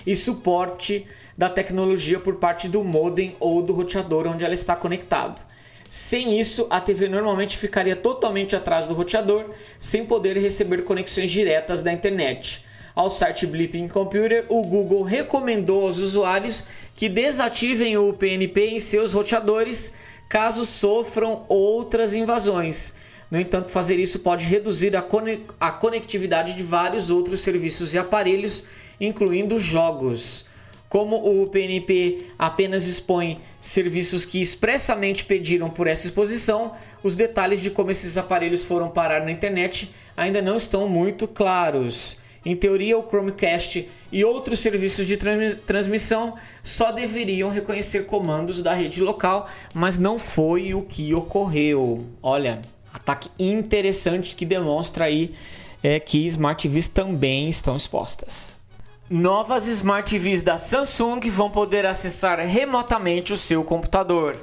e 0.06 0.16
suporte 0.16 1.06
da 1.38 1.50
tecnologia 1.50 2.20
por 2.20 2.36
parte 2.36 2.68
do 2.68 2.84
modem 2.84 3.36
ou 3.40 3.62
do 3.62 3.74
roteador 3.74 4.28
onde 4.28 4.44
ela 4.46 4.54
está 4.54 4.76
conectado. 4.76 5.42
Sem 5.90 6.40
isso, 6.40 6.68
a 6.70 6.82
TV 6.82 7.08
normalmente 7.08 7.58
ficaria 7.58 7.96
totalmente 7.96 8.56
atrás 8.56 8.88
do 8.88 8.94
roteador, 8.94 9.46
sem 9.78 10.06
poder 10.06 10.38
receber 10.38 10.84
conexões 10.84 11.30
diretas 11.30 11.82
da 11.82 11.92
internet 11.92 12.64
ao 12.96 13.10
site 13.10 13.48
Blipping 13.48 13.88
Computer, 13.88 14.46
o 14.50 14.62
Google 14.62 15.04
recomendou 15.04 15.84
aos 15.84 15.98
usuários 16.00 16.64
que 16.94 17.10
desativem 17.10 17.98
o 17.98 18.14
PNP 18.14 18.68
em 18.68 18.80
seus 18.80 19.14
roteadores 19.14 19.94
caso 20.30 20.66
sofram 20.66 21.46
outras 21.48 22.14
invasões. 22.14 22.94
No 23.30 23.40
entanto, 23.40 23.72
fazer 23.72 23.98
isso 24.00 24.20
pode 24.20 24.46
reduzir 24.46 24.94
a 24.96 25.72
conectividade 25.72 26.54
de 26.54 26.62
vários 26.62 27.10
outros 27.10 27.40
serviços 27.40 27.94
e 27.94 27.98
aparelhos, 27.98 28.64
incluindo 29.02 29.60
jogos. 29.60 30.46
Como 30.88 31.42
o 31.42 31.48
PNP 31.48 32.28
apenas 32.38 32.86
expõe 32.86 33.42
serviços 33.60 34.24
que 34.26 34.40
expressamente 34.40 35.26
pediram 35.26 35.68
por 35.68 35.88
essa 35.88 36.06
exposição, 36.06 36.74
os 37.02 37.16
detalhes 37.16 37.64
de 37.64 37.72
como 37.72 37.90
esses 37.90 38.18
aparelhos 38.18 38.66
foram 38.66 38.90
parar 38.90 39.26
na 39.26 39.32
internet 39.32 39.92
ainda 40.16 40.40
não 40.40 40.56
estão 40.56 40.88
muito 40.88 41.28
claros. 41.28 42.18
Em 42.46 42.56
teoria, 42.56 42.98
o 42.98 43.08
Chromecast 43.08 43.88
e 44.12 44.26
outros 44.26 44.60
serviços 44.60 45.08
de 45.08 45.18
transmissão 45.66 46.34
só 46.62 46.92
deveriam 46.92 47.50
reconhecer 47.50 48.06
comandos 48.06 48.62
da 48.62 48.74
rede 48.74 49.02
local, 49.02 49.48
mas 49.74 49.98
não 49.98 50.20
foi 50.20 50.74
o 50.74 50.82
que 50.82 51.14
ocorreu. 51.14 52.06
Olha, 52.22 52.62
ataque 52.94 53.30
interessante 53.40 54.36
que 54.36 54.46
demonstra 54.46 55.06
aí 55.06 55.34
é, 55.82 56.00
que 56.00 56.26
Smart 56.28 56.68
TVs 56.68 56.90
também 56.90 57.50
estão 57.50 57.78
expostas. 57.78 58.58
Novas 59.10 59.68
Smart 59.68 60.10
TVs 60.10 60.42
da 60.42 60.58
Samsung 60.58 61.20
vão 61.30 61.50
poder 61.50 61.86
acessar 61.86 62.40
remotamente 62.40 63.32
o 63.32 63.38
seu 63.38 63.64
computador. 63.64 64.38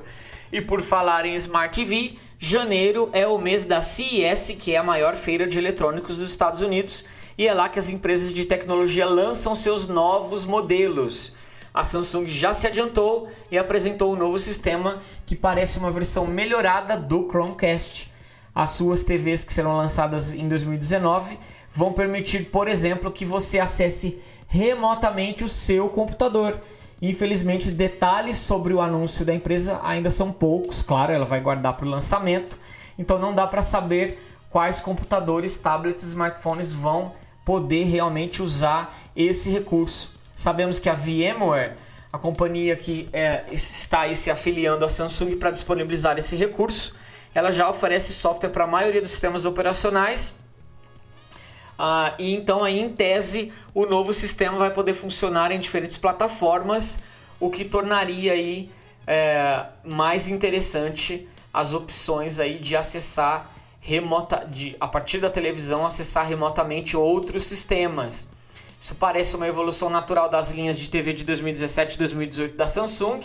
E 0.52 0.60
por 0.60 0.80
falar 0.80 1.26
em 1.26 1.34
Smart 1.34 1.74
TV, 1.78 2.14
janeiro 2.38 3.10
é 3.12 3.26
o 3.26 3.38
mês 3.38 3.66
da 3.66 3.82
CES, 3.82 4.56
que 4.58 4.74
é 4.74 4.78
a 4.78 4.82
maior 4.82 5.16
feira 5.16 5.46
de 5.46 5.58
eletrônicos 5.58 6.16
dos 6.16 6.30
Estados 6.30 6.62
Unidos 6.62 7.04
e 7.40 7.48
é 7.48 7.54
lá 7.54 7.70
que 7.70 7.78
as 7.78 7.88
empresas 7.88 8.34
de 8.34 8.44
tecnologia 8.44 9.06
lançam 9.06 9.54
seus 9.54 9.86
novos 9.86 10.44
modelos. 10.44 11.32
a 11.72 11.82
Samsung 11.82 12.26
já 12.26 12.52
se 12.52 12.66
adiantou 12.66 13.30
e 13.50 13.56
apresentou 13.56 14.12
um 14.12 14.16
novo 14.16 14.38
sistema 14.38 15.00
que 15.24 15.34
parece 15.34 15.78
uma 15.78 15.90
versão 15.90 16.26
melhorada 16.26 16.98
do 16.98 17.26
Chromecast. 17.26 18.12
As 18.54 18.72
suas 18.72 19.04
TVs 19.04 19.42
que 19.42 19.54
serão 19.54 19.74
lançadas 19.74 20.34
em 20.34 20.48
2019 20.48 21.38
vão 21.72 21.94
permitir, 21.94 22.50
por 22.50 22.68
exemplo, 22.68 23.10
que 23.10 23.24
você 23.24 23.58
acesse 23.58 24.20
remotamente 24.46 25.42
o 25.42 25.48
seu 25.48 25.88
computador. 25.88 26.60
Infelizmente, 27.00 27.70
detalhes 27.70 28.36
sobre 28.36 28.74
o 28.74 28.82
anúncio 28.82 29.24
da 29.24 29.34
empresa 29.34 29.80
ainda 29.82 30.10
são 30.10 30.30
poucos, 30.30 30.82
claro, 30.82 31.10
ela 31.10 31.24
vai 31.24 31.40
guardar 31.40 31.74
para 31.74 31.86
o 31.86 31.90
lançamento, 31.90 32.58
então 32.98 33.18
não 33.18 33.34
dá 33.34 33.46
para 33.46 33.62
saber 33.62 34.22
quais 34.50 34.78
computadores, 34.78 35.56
tablets, 35.56 36.02
smartphones 36.02 36.70
vão 36.70 37.18
poder 37.50 37.82
realmente 37.82 38.40
usar 38.44 38.96
esse 39.16 39.50
recurso. 39.50 40.12
Sabemos 40.36 40.78
que 40.78 40.88
a 40.88 40.94
VMware, 40.94 41.74
a 42.12 42.16
companhia 42.16 42.76
que 42.76 43.08
é, 43.12 43.42
está 43.50 44.14
se 44.14 44.30
afiliando 44.30 44.84
à 44.84 44.88
Samsung 44.88 45.34
para 45.34 45.50
disponibilizar 45.50 46.16
esse 46.16 46.36
recurso, 46.36 46.94
ela 47.34 47.50
já 47.50 47.68
oferece 47.68 48.12
software 48.12 48.50
para 48.50 48.62
a 48.62 48.66
maioria 48.68 49.00
dos 49.00 49.10
sistemas 49.10 49.46
operacionais. 49.46 50.36
Ah, 51.76 52.14
e 52.20 52.36
então 52.36 52.62
aí 52.62 52.78
em 52.78 52.90
tese 52.90 53.52
o 53.74 53.84
novo 53.84 54.12
sistema 54.12 54.56
vai 54.56 54.70
poder 54.72 54.94
funcionar 54.94 55.50
em 55.50 55.58
diferentes 55.58 55.96
plataformas, 55.96 57.00
o 57.40 57.50
que 57.50 57.64
tornaria 57.64 58.30
aí 58.30 58.70
é, 59.08 59.64
mais 59.84 60.28
interessante 60.28 61.28
as 61.52 61.74
opções 61.74 62.38
aí 62.38 62.60
de 62.60 62.76
acessar 62.76 63.50
remota, 63.80 64.46
de, 64.48 64.76
a 64.78 64.86
partir 64.86 65.18
da 65.18 65.30
televisão, 65.30 65.86
acessar 65.86 66.26
remotamente 66.26 66.96
outros 66.96 67.44
sistemas. 67.44 68.28
Isso 68.80 68.94
parece 68.94 69.36
uma 69.36 69.48
evolução 69.48 69.90
natural 69.90 70.28
das 70.28 70.52
linhas 70.52 70.78
de 70.78 70.88
TV 70.88 71.12
de 71.12 71.24
2017 71.24 71.94
e 71.94 71.98
2018 71.98 72.56
da 72.56 72.66
Samsung, 72.66 73.20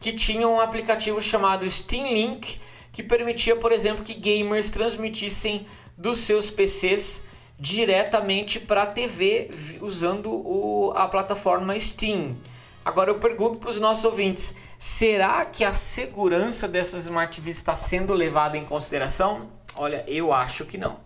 que 0.00 0.12
tinham 0.12 0.54
um 0.54 0.60
aplicativo 0.60 1.20
chamado 1.20 1.68
Steam 1.70 2.12
Link, 2.12 2.58
que 2.92 3.02
permitia, 3.02 3.54
por 3.54 3.72
exemplo, 3.72 4.02
que 4.02 4.14
gamers 4.14 4.70
transmitissem 4.70 5.66
dos 5.96 6.18
seus 6.18 6.50
PCs 6.50 7.24
diretamente 7.58 8.58
para 8.58 8.84
a 8.84 8.86
TV 8.86 9.50
usando 9.82 10.32
o, 10.32 10.92
a 10.96 11.06
plataforma 11.06 11.78
Steam. 11.78 12.36
Agora 12.82 13.10
eu 13.10 13.18
pergunto 13.18 13.58
para 13.58 13.68
os 13.68 13.78
nossos 13.78 14.04
ouvintes: 14.04 14.54
será 14.78 15.44
que 15.44 15.62
a 15.62 15.72
segurança 15.72 16.66
dessas 16.66 17.04
Smart 17.04 17.38
TVs 17.38 17.56
está 17.56 17.74
sendo 17.74 18.14
levada 18.14 18.56
em 18.56 18.64
consideração? 18.64 19.48
Olha, 19.82 20.04
eu 20.06 20.30
acho 20.30 20.66
que 20.66 20.76
não. 20.76 20.98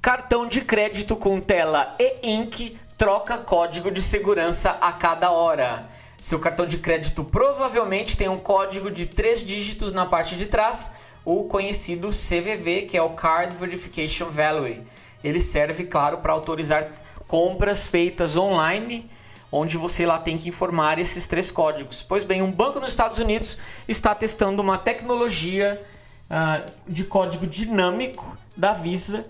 Cartão 0.00 0.48
de 0.48 0.62
crédito 0.62 1.14
com 1.14 1.38
tela 1.42 1.94
e-ink 1.98 2.74
troca 2.96 3.36
código 3.36 3.90
de 3.90 4.00
segurança 4.00 4.78
a 4.80 4.90
cada 4.90 5.30
hora. 5.30 5.86
Seu 6.18 6.40
cartão 6.40 6.64
de 6.64 6.78
crédito 6.78 7.22
provavelmente 7.22 8.16
tem 8.16 8.30
um 8.30 8.38
código 8.38 8.90
de 8.90 9.04
três 9.04 9.44
dígitos 9.44 9.92
na 9.92 10.06
parte 10.06 10.36
de 10.36 10.46
trás, 10.46 10.92
o 11.22 11.44
conhecido 11.44 12.08
CVV, 12.08 12.86
que 12.88 12.96
é 12.96 13.02
o 13.02 13.10
Card 13.10 13.54
Verification 13.54 14.30
Value. 14.30 14.80
Ele 15.22 15.38
serve, 15.38 15.84
claro, 15.84 16.20
para 16.22 16.32
autorizar 16.32 16.92
compras 17.28 17.86
feitas 17.86 18.38
online, 18.38 19.10
onde 19.52 19.76
você 19.76 20.06
lá 20.06 20.18
tem 20.18 20.38
que 20.38 20.48
informar 20.48 20.98
esses 20.98 21.26
três 21.26 21.50
códigos. 21.50 22.02
Pois 22.02 22.24
bem, 22.24 22.40
um 22.40 22.50
banco 22.50 22.80
nos 22.80 22.92
Estados 22.92 23.18
Unidos 23.18 23.58
está 23.86 24.14
testando 24.14 24.62
uma 24.62 24.78
tecnologia 24.78 25.78
uh, 26.34 26.68
de 26.88 27.04
código 27.04 27.46
dinâmico 27.46 28.36
da 28.56 28.72
Visa 28.72 29.24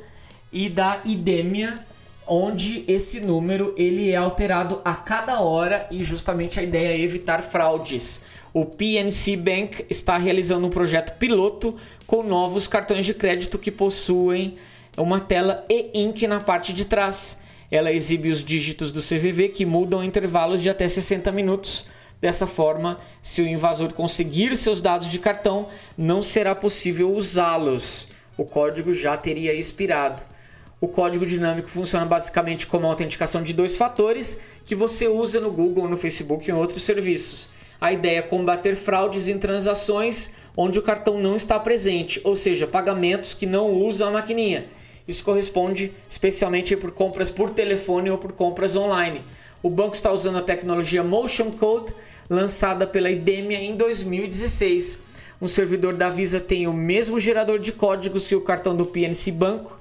e 0.51 0.71
da 0.71 1.01
Idemia, 1.05 1.79
onde 2.27 2.85
esse 2.89 3.21
número 3.21 3.75
ele 3.77 4.11
é 4.11 4.17
alterado 4.17 4.81
a 4.85 4.95
cada 4.95 5.41
hora 5.41 5.87
e 5.91 6.03
justamente 6.03 6.59
a 6.59 6.63
ideia 6.63 6.97
é 6.97 7.01
evitar 7.01 7.43
fraudes. 7.43 8.23
O 8.53 8.65
PNC 8.65 9.37
Bank 9.37 9.85
está 9.91 10.17
realizando 10.17 10.67
um 10.67 10.71
projeto 10.71 11.19
piloto 11.19 11.77
com 12.07 12.23
novos 12.23 12.67
cartões 12.67 13.05
de 13.05 13.13
crédito 13.13 13.59
que 13.59 13.71
possuem 13.71 14.57
uma 14.97 15.21
tela 15.21 15.65
e-ink 15.69 16.27
na 16.27 16.41
parte 16.41 16.73
de 16.73 16.85
trás. 16.85 17.41
Ela 17.71 17.93
exibe 17.93 18.31
os 18.31 18.43
dígitos 18.45 18.93
do 18.93 19.01
CVV 19.01 19.49
que 19.49 19.67
mudam 19.67 20.03
em 20.03 20.07
intervalos 20.07 20.63
de 20.63 20.71
até 20.71 20.89
60 20.89 21.31
minutos 21.33 21.87
Dessa 22.25 22.47
forma, 22.47 22.99
se 23.23 23.43
o 23.43 23.47
invasor 23.47 23.93
conseguir 23.93 24.57
seus 24.57 24.81
dados 24.81 25.09
de 25.09 25.19
cartão, 25.19 25.69
não 25.95 26.23
será 26.23 26.55
possível 26.55 27.15
usá-los. 27.15 28.09
O 28.35 28.47
código 28.47 28.95
já 28.95 29.15
teria 29.15 29.53
expirado. 29.53 30.23
O 30.81 30.89
código 30.89 31.27
dinâmico 31.27 31.69
funciona 31.69 32.07
basicamente 32.07 32.67
como 32.67 32.87
uma 32.87 32.93
autenticação 32.93 33.43
de 33.43 33.53
dois 33.53 33.77
fatores 33.77 34.41
que 34.65 34.75
você 34.75 35.07
usa 35.07 35.39
no 35.39 35.53
Google, 35.53 35.87
no 35.87 35.99
Facebook 35.99 36.49
e 36.49 36.51
em 36.51 36.55
outros 36.55 36.81
serviços. 36.81 37.49
A 37.79 37.93
ideia 37.93 38.21
é 38.21 38.23
combater 38.23 38.75
fraudes 38.75 39.29
em 39.29 39.37
transações 39.37 40.33
onde 40.57 40.79
o 40.79 40.83
cartão 40.83 41.21
não 41.21 41.37
está 41.37 41.61
presente, 41.61 42.23
ou 42.25 42.35
seja, 42.35 42.67
pagamentos 42.67 43.35
que 43.35 43.45
não 43.45 43.71
usam 43.71 44.09
a 44.09 44.13
maquininha. 44.13 44.65
Isso 45.07 45.23
corresponde 45.23 45.93
especialmente 46.09 46.75
por 46.75 46.91
compras 46.91 47.31
por 47.31 47.51
telefone 47.51 48.11
ou 48.11 48.17
por 48.17 48.33
compras 48.33 48.77
online. 48.77 49.21
O 49.65 49.71
banco 49.71 49.95
está 49.95 50.13
usando 50.13 50.37
a 50.37 50.43
tecnologia 50.43 51.03
Motion 51.03 51.51
Code 51.51 51.95
lançada 52.29 52.87
pela 52.87 53.11
IDEMIA 53.11 53.61
em 53.61 53.77
2016. 53.77 55.15
Um 55.41 55.49
servidor 55.49 55.95
da 55.95 56.09
Visa 56.09 56.41
tem 56.41 56.67
o 56.67 56.73
mesmo 56.73 57.19
gerador 57.21 57.59
de 57.59 57.73
códigos 57.73 58.27
que 58.27 58.37
o 58.37 58.41
cartão 58.41 58.75
do 58.75 58.87
PNC 58.87 59.31
Banco. 59.33 59.79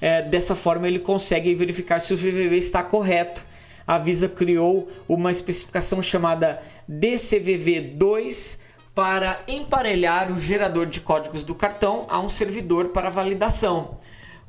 É, 0.00 0.22
dessa 0.22 0.54
forma, 0.54 0.86
ele 0.86 0.98
consegue 0.98 1.54
verificar 1.54 2.00
se 2.00 2.14
o 2.14 2.16
VVV 2.16 2.56
está 2.56 2.82
correto. 2.82 3.44
A 3.86 3.98
Visa 3.98 4.28
criou 4.28 4.88
uma 5.08 5.30
especificação 5.30 6.02
chamada 6.02 6.62
DCVV2 6.88 8.60
para 8.94 9.40
emparelhar 9.48 10.32
o 10.32 10.38
gerador 10.38 10.86
de 10.86 11.00
códigos 11.00 11.42
do 11.42 11.54
cartão 11.54 12.06
a 12.08 12.20
um 12.20 12.28
servidor 12.28 12.88
para 12.88 13.08
validação. 13.08 13.96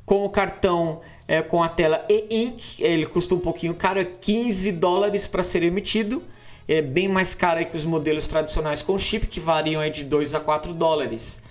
Com 0.04 0.24
o 0.24 0.30
cartão 0.30 1.00
é, 1.26 1.40
com 1.42 1.62
a 1.62 1.68
tela 1.68 2.04
e-ink, 2.08 2.82
ele 2.82 3.06
custa 3.06 3.34
um 3.34 3.38
pouquinho 3.38 3.74
caro, 3.74 4.00
é 4.00 4.04
15 4.04 4.72
dólares 4.72 5.26
para 5.26 5.42
ser 5.42 5.62
emitido 5.62 6.22
é 6.68 6.80
bem 6.80 7.08
mais 7.08 7.34
cara 7.34 7.64
que 7.64 7.76
os 7.76 7.84
modelos 7.84 8.26
tradicionais 8.26 8.82
com 8.82 8.98
chip, 8.98 9.26
que 9.26 9.40
variam 9.40 9.88
de 9.90 10.04
2 10.04 10.34
a 10.34 10.40
4 10.40 10.72
dólares. 10.72 11.42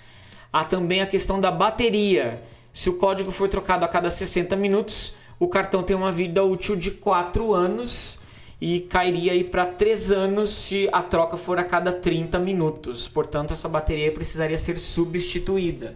Há 0.52 0.64
também 0.64 1.00
a 1.00 1.06
questão 1.06 1.40
da 1.40 1.50
bateria. 1.50 2.42
Se 2.72 2.88
o 2.88 2.96
código 2.96 3.30
for 3.30 3.48
trocado 3.48 3.84
a 3.84 3.88
cada 3.88 4.10
60 4.10 4.56
minutos, 4.56 5.14
o 5.38 5.48
cartão 5.48 5.82
tem 5.82 5.96
uma 5.96 6.12
vida 6.12 6.42
útil 6.42 6.76
de 6.76 6.90
4 6.90 7.52
anos 7.52 8.18
e 8.60 8.80
cairia 8.80 9.32
aí 9.32 9.44
para 9.44 9.66
3 9.66 10.12
anos 10.12 10.50
se 10.50 10.88
a 10.92 11.02
troca 11.02 11.36
for 11.36 11.58
a 11.58 11.64
cada 11.64 11.92
30 11.92 12.38
minutos. 12.38 13.08
Portanto, 13.08 13.52
essa 13.52 13.68
bateria 13.68 14.12
precisaria 14.12 14.56
ser 14.56 14.78
substituída. 14.78 15.92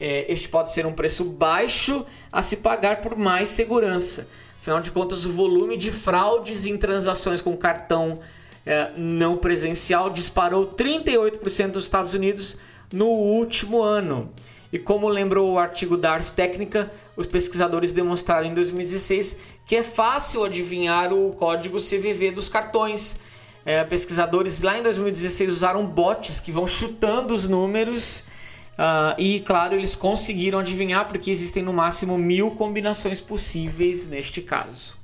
É, 0.00 0.30
este 0.30 0.48
pode 0.48 0.72
ser 0.72 0.86
um 0.86 0.92
preço 0.92 1.24
baixo 1.24 2.04
a 2.32 2.42
se 2.42 2.56
pagar 2.56 3.00
por 3.00 3.16
mais 3.16 3.48
segurança. 3.48 4.28
Afinal 4.60 4.80
de 4.80 4.90
contas, 4.90 5.24
o 5.24 5.32
volume 5.32 5.76
de 5.76 5.92
fraudes 5.92 6.66
em 6.66 6.76
transações 6.76 7.40
com 7.40 7.56
cartão 7.56 8.18
é, 8.66 8.92
não 8.96 9.36
presencial 9.36 10.10
disparou 10.10 10.66
38% 10.66 11.74
nos 11.74 11.84
Estados 11.84 12.14
Unidos 12.14 12.58
no 12.92 13.06
último 13.06 13.82
ano. 13.82 14.32
E 14.72 14.78
como 14.78 15.08
lembrou 15.08 15.52
o 15.52 15.58
artigo 15.58 15.96
da 15.96 16.12
Ars 16.12 16.30
Técnica, 16.30 16.90
os 17.16 17.26
pesquisadores 17.26 17.92
demonstraram 17.92 18.46
em 18.46 18.54
2016 18.54 19.38
que 19.66 19.76
é 19.76 19.82
fácil 19.82 20.44
adivinhar 20.44 21.12
o 21.12 21.32
código 21.32 21.78
CVV 21.78 22.32
dos 22.32 22.48
cartões. 22.48 23.16
É, 23.64 23.82
pesquisadores 23.84 24.60
lá 24.60 24.78
em 24.78 24.82
2016 24.82 25.50
usaram 25.50 25.86
bots 25.86 26.40
que 26.40 26.52
vão 26.52 26.66
chutando 26.66 27.32
os 27.32 27.48
números 27.48 28.24
Uh, 28.74 29.14
e 29.18 29.40
claro, 29.40 29.76
eles 29.76 29.94
conseguiram 29.94 30.58
adivinhar 30.58 31.06
porque 31.06 31.30
existem 31.30 31.62
no 31.62 31.72
máximo 31.72 32.18
mil 32.18 32.50
combinações 32.50 33.20
possíveis 33.20 34.06
neste 34.06 34.42
caso. 34.42 34.96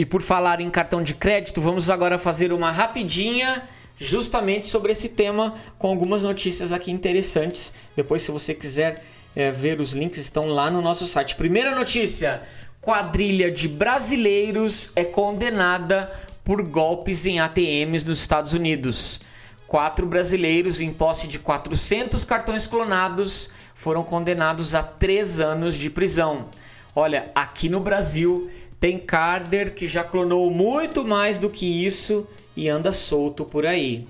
E 0.00 0.06
por 0.06 0.22
falar 0.22 0.62
em 0.62 0.70
cartão 0.70 1.02
de 1.02 1.12
crédito, 1.12 1.60
vamos 1.60 1.90
agora 1.90 2.16
fazer 2.16 2.54
uma 2.54 2.72
rapidinha 2.72 3.68
justamente 3.98 4.66
sobre 4.66 4.92
esse 4.92 5.10
tema 5.10 5.56
com 5.78 5.88
algumas 5.88 6.22
notícias 6.22 6.72
aqui 6.72 6.90
interessantes. 6.90 7.74
Depois, 7.94 8.22
se 8.22 8.30
você 8.30 8.54
quiser 8.54 9.04
é, 9.36 9.50
ver 9.50 9.78
os 9.78 9.92
links, 9.92 10.16
estão 10.18 10.46
lá 10.46 10.70
no 10.70 10.80
nosso 10.80 11.06
site. 11.06 11.36
Primeira 11.36 11.74
notícia: 11.74 12.40
quadrilha 12.80 13.50
de 13.50 13.68
brasileiros 13.68 14.90
é 14.96 15.04
condenada 15.04 16.10
por 16.42 16.62
golpes 16.62 17.26
em 17.26 17.38
ATMs 17.38 18.06
nos 18.06 18.20
Estados 18.20 18.54
Unidos. 18.54 19.20
Quatro 19.66 20.06
brasileiros 20.06 20.80
em 20.80 20.94
posse 20.94 21.28
de 21.28 21.38
400 21.38 22.24
cartões 22.24 22.66
clonados 22.66 23.50
foram 23.74 24.02
condenados 24.02 24.74
a 24.74 24.82
três 24.82 25.40
anos 25.40 25.74
de 25.74 25.90
prisão. 25.90 26.48
Olha, 26.96 27.30
aqui 27.34 27.68
no 27.68 27.80
Brasil 27.80 28.50
tem 28.80 28.98
Carder 28.98 29.74
que 29.74 29.86
já 29.86 30.02
clonou 30.02 30.50
muito 30.50 31.04
mais 31.04 31.36
do 31.36 31.50
que 31.50 31.84
isso 31.84 32.26
e 32.56 32.66
anda 32.66 32.92
solto 32.92 33.44
por 33.44 33.66
aí. 33.66 34.08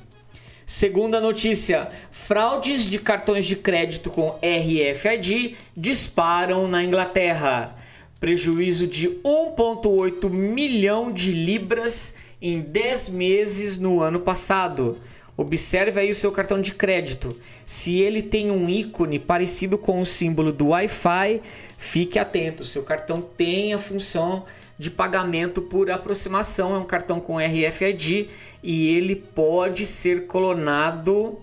Segunda 0.64 1.20
notícia: 1.20 1.90
fraudes 2.12 2.84
de 2.84 3.00
cartões 3.00 3.44
de 3.44 3.56
crédito 3.56 4.08
com 4.08 4.38
RFID 4.40 5.56
disparam 5.76 6.68
na 6.68 6.84
Inglaterra. 6.84 7.76
Prejuízo 8.20 8.86
de 8.86 9.08
1,8 9.08 10.30
milhão 10.30 11.10
de 11.10 11.32
libras 11.32 12.14
em 12.40 12.60
10 12.60 13.08
meses 13.08 13.76
no 13.76 14.00
ano 14.00 14.20
passado. 14.20 14.98
Observe 15.36 15.98
aí 15.98 16.10
o 16.10 16.14
seu 16.14 16.30
cartão 16.30 16.60
de 16.60 16.74
crédito. 16.74 17.34
Se 17.64 17.98
ele 17.98 18.22
tem 18.22 18.50
um 18.50 18.68
ícone 18.68 19.18
parecido 19.18 19.78
com 19.78 20.00
o 20.00 20.06
símbolo 20.06 20.52
do 20.52 20.68
Wi-Fi, 20.68 21.40
fique 21.78 22.18
atento. 22.18 22.64
Seu 22.64 22.82
cartão 22.82 23.22
tem 23.22 23.72
a 23.72 23.78
função 23.78 24.44
de 24.80 24.90
pagamento 24.90 25.60
por 25.60 25.90
aproximação, 25.90 26.74
é 26.74 26.78
um 26.78 26.84
cartão 26.84 27.20
com 27.20 27.36
RFID 27.36 28.30
e 28.62 28.96
ele 28.96 29.14
pode 29.14 29.86
ser 29.86 30.26
clonado 30.26 31.38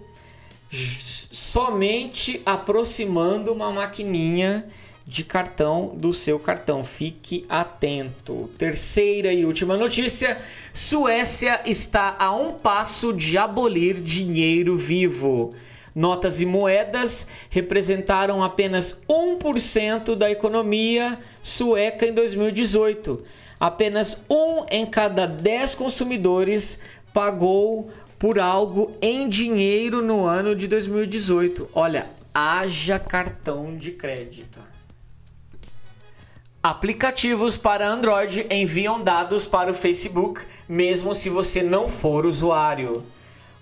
somente 0.71 2.41
aproximando 2.43 3.53
uma 3.53 3.71
maquininha 3.71 4.65
de 5.05 5.23
cartão 5.23 5.95
do 5.95 6.11
seu 6.13 6.39
cartão. 6.39 6.83
Fique 6.83 7.45
atento. 7.47 8.49
Terceira 8.57 9.31
e 9.31 9.45
última 9.45 9.77
notícia: 9.77 10.41
Suécia 10.73 11.61
está 11.63 12.15
a 12.17 12.35
um 12.35 12.53
passo 12.53 13.13
de 13.13 13.37
abolir 13.37 14.01
dinheiro 14.01 14.75
vivo. 14.75 15.53
Notas 15.93 16.41
e 16.41 16.45
moedas 16.45 17.27
representaram 17.51 18.43
apenas 18.43 19.03
1% 19.07 20.15
da 20.15 20.29
economia 20.31 21.19
sueca 21.47 22.05
em 22.05 22.13
2018. 22.13 23.23
Apenas 23.57 24.21
um 24.29 24.65
em 24.69 24.85
cada 24.85 25.25
10 25.25 25.75
consumidores 25.75 26.81
pagou 27.13 27.89
por 28.19 28.37
algo 28.37 28.91
em 29.01 29.29
dinheiro 29.29 30.01
no 30.01 30.25
ano 30.25 30.53
de 30.53 30.67
2018. 30.67 31.69
Olha, 31.73 32.09
haja 32.33 32.99
cartão 32.99 33.77
de 33.77 33.91
crédito. 33.91 34.59
Aplicativos 36.61 37.57
para 37.57 37.87
Android 37.87 38.45
enviam 38.51 39.01
dados 39.01 39.45
para 39.45 39.71
o 39.71 39.75
Facebook, 39.75 40.41
mesmo 40.67 41.15
se 41.15 41.29
você 41.29 41.63
não 41.63 41.87
for 41.87 42.25
usuário. 42.25 43.05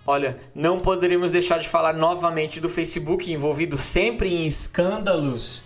Olha, 0.08 0.40
não 0.56 0.80
poderíamos 0.80 1.30
deixar 1.30 1.60
de 1.60 1.70
falar 1.70 1.94
novamente 1.94 2.60
do 2.60 2.68
Facebook, 2.68 3.32
envolvido 3.32 3.78
sempre 3.78 4.34
em 4.34 4.48
escândalos 4.48 5.65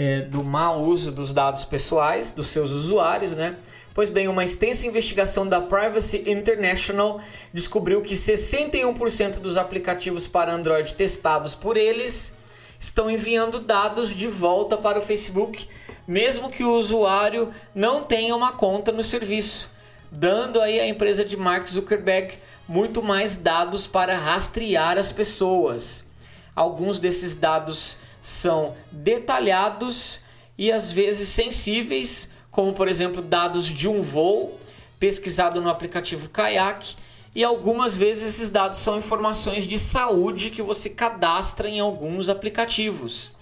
é, 0.00 0.22
do 0.22 0.42
mau 0.42 0.82
uso 0.82 1.12
dos 1.12 1.30
dados 1.30 1.62
pessoais 1.66 2.32
dos 2.32 2.46
seus 2.46 2.70
usuários, 2.70 3.34
né? 3.34 3.56
Pois 3.92 4.08
bem, 4.08 4.28
uma 4.28 4.42
extensa 4.42 4.86
investigação 4.86 5.46
da 5.46 5.60
Privacy 5.60 6.24
International 6.26 7.20
descobriu 7.52 8.00
que 8.00 8.14
61% 8.14 9.40
dos 9.40 9.58
aplicativos 9.58 10.26
para 10.26 10.54
Android 10.54 10.94
testados 10.94 11.54
por 11.54 11.76
eles 11.76 12.38
estão 12.78 13.10
enviando 13.10 13.60
dados 13.60 14.14
de 14.14 14.26
volta 14.26 14.74
para 14.74 14.98
o 14.98 15.02
Facebook, 15.02 15.68
mesmo 16.08 16.48
que 16.48 16.64
o 16.64 16.72
usuário 16.72 17.50
não 17.74 18.02
tenha 18.02 18.34
uma 18.34 18.52
conta 18.52 18.90
no 18.90 19.04
serviço, 19.04 19.68
dando 20.10 20.62
aí 20.62 20.80
à 20.80 20.88
empresa 20.88 21.26
de 21.26 21.36
Mark 21.36 21.66
Zuckerberg 21.66 22.32
muito 22.66 23.02
mais 23.02 23.36
dados 23.36 23.86
para 23.86 24.16
rastrear 24.16 24.96
as 24.96 25.12
pessoas. 25.12 26.06
Alguns 26.56 26.98
desses 26.98 27.34
dados 27.34 27.98
são 28.20 28.74
detalhados 28.90 30.20
e 30.58 30.70
às 30.70 30.92
vezes 30.92 31.28
sensíveis 31.28 32.30
como 32.50 32.72
por 32.72 32.88
exemplo 32.88 33.22
dados 33.22 33.66
de 33.66 33.88
um 33.88 34.02
voo 34.02 34.58
pesquisado 34.98 35.60
no 35.60 35.70
aplicativo 35.70 36.28
Kayak, 36.28 36.94
e 37.34 37.42
algumas 37.42 37.96
vezes 37.96 38.34
esses 38.34 38.48
dados 38.50 38.78
são 38.80 38.98
informações 38.98 39.66
de 39.66 39.78
saúde 39.78 40.50
que 40.50 40.60
você 40.60 40.90
cadastra 40.90 41.68
em 41.68 41.80
alguns 41.80 42.28
aplicativos. 42.28 43.32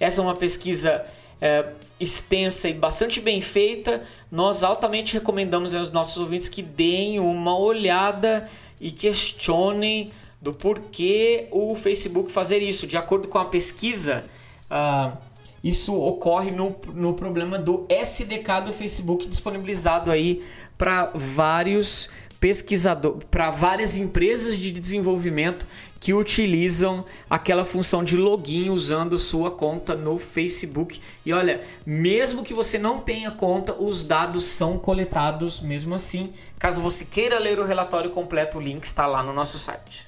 Essa 0.00 0.20
é 0.20 0.24
uma 0.24 0.34
pesquisa 0.34 1.04
é, 1.40 1.66
extensa 2.00 2.68
e 2.68 2.72
bastante 2.72 3.20
bem 3.20 3.40
feita. 3.40 4.02
Nós 4.32 4.62
altamente 4.62 5.14
recomendamos 5.14 5.74
aos 5.74 5.90
nossos 5.90 6.16
ouvintes 6.16 6.48
que 6.48 6.62
deem 6.62 7.20
uma 7.20 7.56
olhada 7.56 8.50
e 8.80 8.90
questionem 8.90 10.10
do 10.46 10.54
porquê 10.54 11.48
o 11.50 11.74
Facebook 11.74 12.30
fazer 12.30 12.62
isso. 12.62 12.86
De 12.86 12.96
acordo 12.96 13.26
com 13.26 13.36
a 13.36 13.46
pesquisa, 13.46 14.24
uh, 14.70 15.16
isso 15.62 15.92
ocorre 15.92 16.52
no, 16.52 16.76
no 16.94 17.14
problema 17.14 17.58
do 17.58 17.84
SDK 17.88 18.62
do 18.66 18.72
Facebook 18.72 19.26
disponibilizado 19.26 20.08
aí 20.08 20.44
para 20.78 21.10
vários 21.16 22.08
pesquisadores, 22.38 23.24
para 23.28 23.50
várias 23.50 23.96
empresas 23.96 24.56
de 24.56 24.70
desenvolvimento 24.70 25.66
que 25.98 26.14
utilizam 26.14 27.04
aquela 27.28 27.64
função 27.64 28.04
de 28.04 28.16
login 28.16 28.70
usando 28.70 29.18
sua 29.18 29.50
conta 29.50 29.96
no 29.96 30.16
Facebook. 30.16 31.00
E 31.24 31.32
olha, 31.32 31.60
mesmo 31.84 32.44
que 32.44 32.54
você 32.54 32.78
não 32.78 33.00
tenha 33.00 33.32
conta, 33.32 33.74
os 33.74 34.04
dados 34.04 34.44
são 34.44 34.78
coletados 34.78 35.60
mesmo 35.60 35.92
assim. 35.96 36.32
Caso 36.56 36.80
você 36.80 37.04
queira 37.04 37.40
ler 37.40 37.58
o 37.58 37.64
relatório 37.64 38.10
completo, 38.10 38.58
o 38.58 38.60
link 38.60 38.84
está 38.84 39.08
lá 39.08 39.24
no 39.24 39.32
nosso 39.32 39.58
site. 39.58 40.06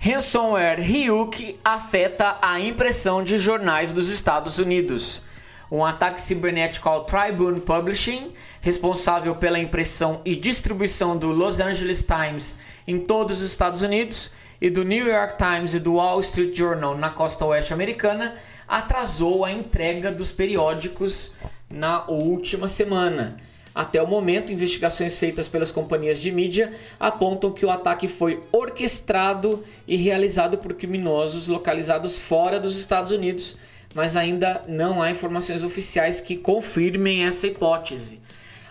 Ransomware 0.00 0.80
Ryuk 0.80 1.58
afeta 1.64 2.38
a 2.40 2.60
impressão 2.60 3.24
de 3.24 3.36
jornais 3.36 3.90
dos 3.90 4.08
Estados 4.08 4.60
Unidos. 4.60 5.22
Um 5.68 5.84
ataque 5.84 6.22
cibernético 6.22 6.88
ao 6.88 7.04
Tribune 7.04 7.60
Publishing, 7.60 8.32
responsável 8.60 9.34
pela 9.34 9.58
impressão 9.58 10.20
e 10.24 10.36
distribuição 10.36 11.16
do 11.16 11.32
Los 11.32 11.58
Angeles 11.58 12.04
Times 12.04 12.54
em 12.86 13.00
todos 13.00 13.42
os 13.42 13.50
Estados 13.50 13.82
Unidos 13.82 14.30
e 14.60 14.70
do 14.70 14.84
New 14.84 15.04
York 15.04 15.34
Times 15.36 15.74
e 15.74 15.80
do 15.80 15.94
Wall 15.94 16.20
Street 16.20 16.56
Journal 16.56 16.96
na 16.96 17.10
costa 17.10 17.44
oeste 17.44 17.74
americana, 17.74 18.36
atrasou 18.68 19.44
a 19.44 19.50
entrega 19.50 20.12
dos 20.12 20.30
periódicos 20.30 21.32
na 21.68 22.06
última 22.06 22.68
semana. 22.68 23.36
Até 23.78 24.02
o 24.02 24.08
momento, 24.08 24.52
investigações 24.52 25.18
feitas 25.18 25.46
pelas 25.46 25.70
companhias 25.70 26.20
de 26.20 26.32
mídia 26.32 26.72
apontam 26.98 27.52
que 27.52 27.64
o 27.64 27.70
ataque 27.70 28.08
foi 28.08 28.40
orquestrado 28.50 29.62
e 29.86 29.94
realizado 29.94 30.58
por 30.58 30.74
criminosos 30.74 31.46
localizados 31.46 32.18
fora 32.18 32.58
dos 32.58 32.76
Estados 32.76 33.12
Unidos, 33.12 33.56
mas 33.94 34.16
ainda 34.16 34.64
não 34.66 35.00
há 35.00 35.12
informações 35.12 35.62
oficiais 35.62 36.20
que 36.20 36.36
confirmem 36.36 37.24
essa 37.24 37.46
hipótese. 37.46 38.18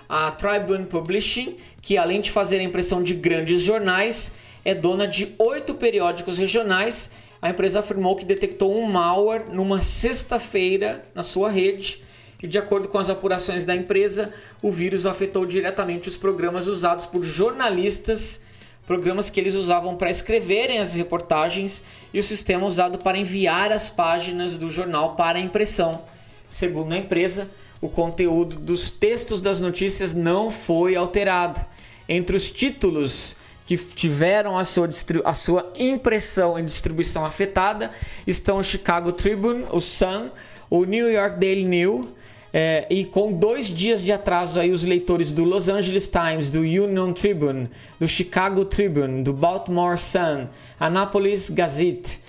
A 0.09 0.29
Tribune 0.31 0.85
Publishing, 0.85 1.55
que 1.81 1.97
além 1.97 2.19
de 2.19 2.29
fazer 2.29 2.59
a 2.59 2.63
impressão 2.63 3.01
de 3.01 3.13
grandes 3.13 3.61
jornais, 3.61 4.33
é 4.65 4.75
dona 4.75 5.07
de 5.07 5.33
oito 5.39 5.75
periódicos 5.75 6.37
regionais. 6.37 7.11
A 7.41 7.49
empresa 7.49 7.79
afirmou 7.79 8.13
que 8.17 8.25
detectou 8.25 8.77
um 8.77 8.85
malware 8.85 9.45
numa 9.53 9.79
sexta-feira 9.79 11.05
na 11.15 11.23
sua 11.23 11.49
rede 11.49 12.05
que, 12.37 12.47
de 12.47 12.57
acordo 12.57 12.87
com 12.87 12.97
as 12.97 13.09
apurações 13.09 13.63
da 13.63 13.75
empresa, 13.75 14.31
o 14.61 14.71
vírus 14.71 15.05
afetou 15.05 15.45
diretamente 15.45 16.07
os 16.07 16.17
programas 16.17 16.67
usados 16.67 17.05
por 17.05 17.23
jornalistas, 17.23 18.41
programas 18.85 19.29
que 19.29 19.39
eles 19.39 19.55
usavam 19.55 19.95
para 19.95 20.09
escreverem 20.09 20.79
as 20.79 20.93
reportagens 20.93 21.83
e 22.13 22.19
o 22.19 22.23
sistema 22.23 22.65
usado 22.65 22.99
para 22.99 23.17
enviar 23.17 23.71
as 23.71 23.89
páginas 23.89 24.55
do 24.55 24.69
jornal 24.69 25.15
para 25.15 25.39
impressão. 25.39 26.03
Segundo 26.47 26.93
a 26.93 26.97
empresa, 26.97 27.49
o 27.81 27.89
conteúdo 27.89 28.55
dos 28.55 28.89
textos 28.89 29.41
das 29.41 29.59
notícias 29.59 30.13
não 30.13 30.49
foi 30.49 30.95
alterado. 30.95 31.59
Entre 32.07 32.37
os 32.37 32.49
títulos 32.49 33.35
que 33.65 33.75
tiveram 33.75 34.57
a 34.57 34.63
sua, 34.63 34.89
a 35.25 35.33
sua 35.33 35.73
impressão 35.77 36.57
e 36.57 36.63
distribuição 36.63 37.25
afetada 37.25 37.91
estão 38.25 38.59
o 38.59 38.63
Chicago 38.63 39.11
Tribune, 39.11 39.65
o 39.71 39.81
Sun, 39.81 40.29
o 40.69 40.85
New 40.85 41.11
York 41.11 41.37
Daily 41.37 41.65
News, 41.65 42.07
é, 42.59 42.87
e 42.89 43.05
com 43.05 43.31
dois 43.31 43.67
dias 43.67 44.01
de 44.01 44.11
atraso 44.11 44.59
aí 44.59 44.71
os 44.71 44.83
leitores 44.83 45.31
do 45.31 45.43
Los 45.43 45.69
Angeles 45.69 46.07
Times, 46.07 46.49
do 46.49 46.61
Union 46.61 47.13
Tribune, 47.13 47.69
do 47.99 48.07
Chicago 48.07 48.65
Tribune, 48.65 49.21
do 49.21 49.31
Baltimore 49.31 49.95
Sun, 49.95 50.47
Annapolis 50.79 51.51
Gazette, 51.51 52.19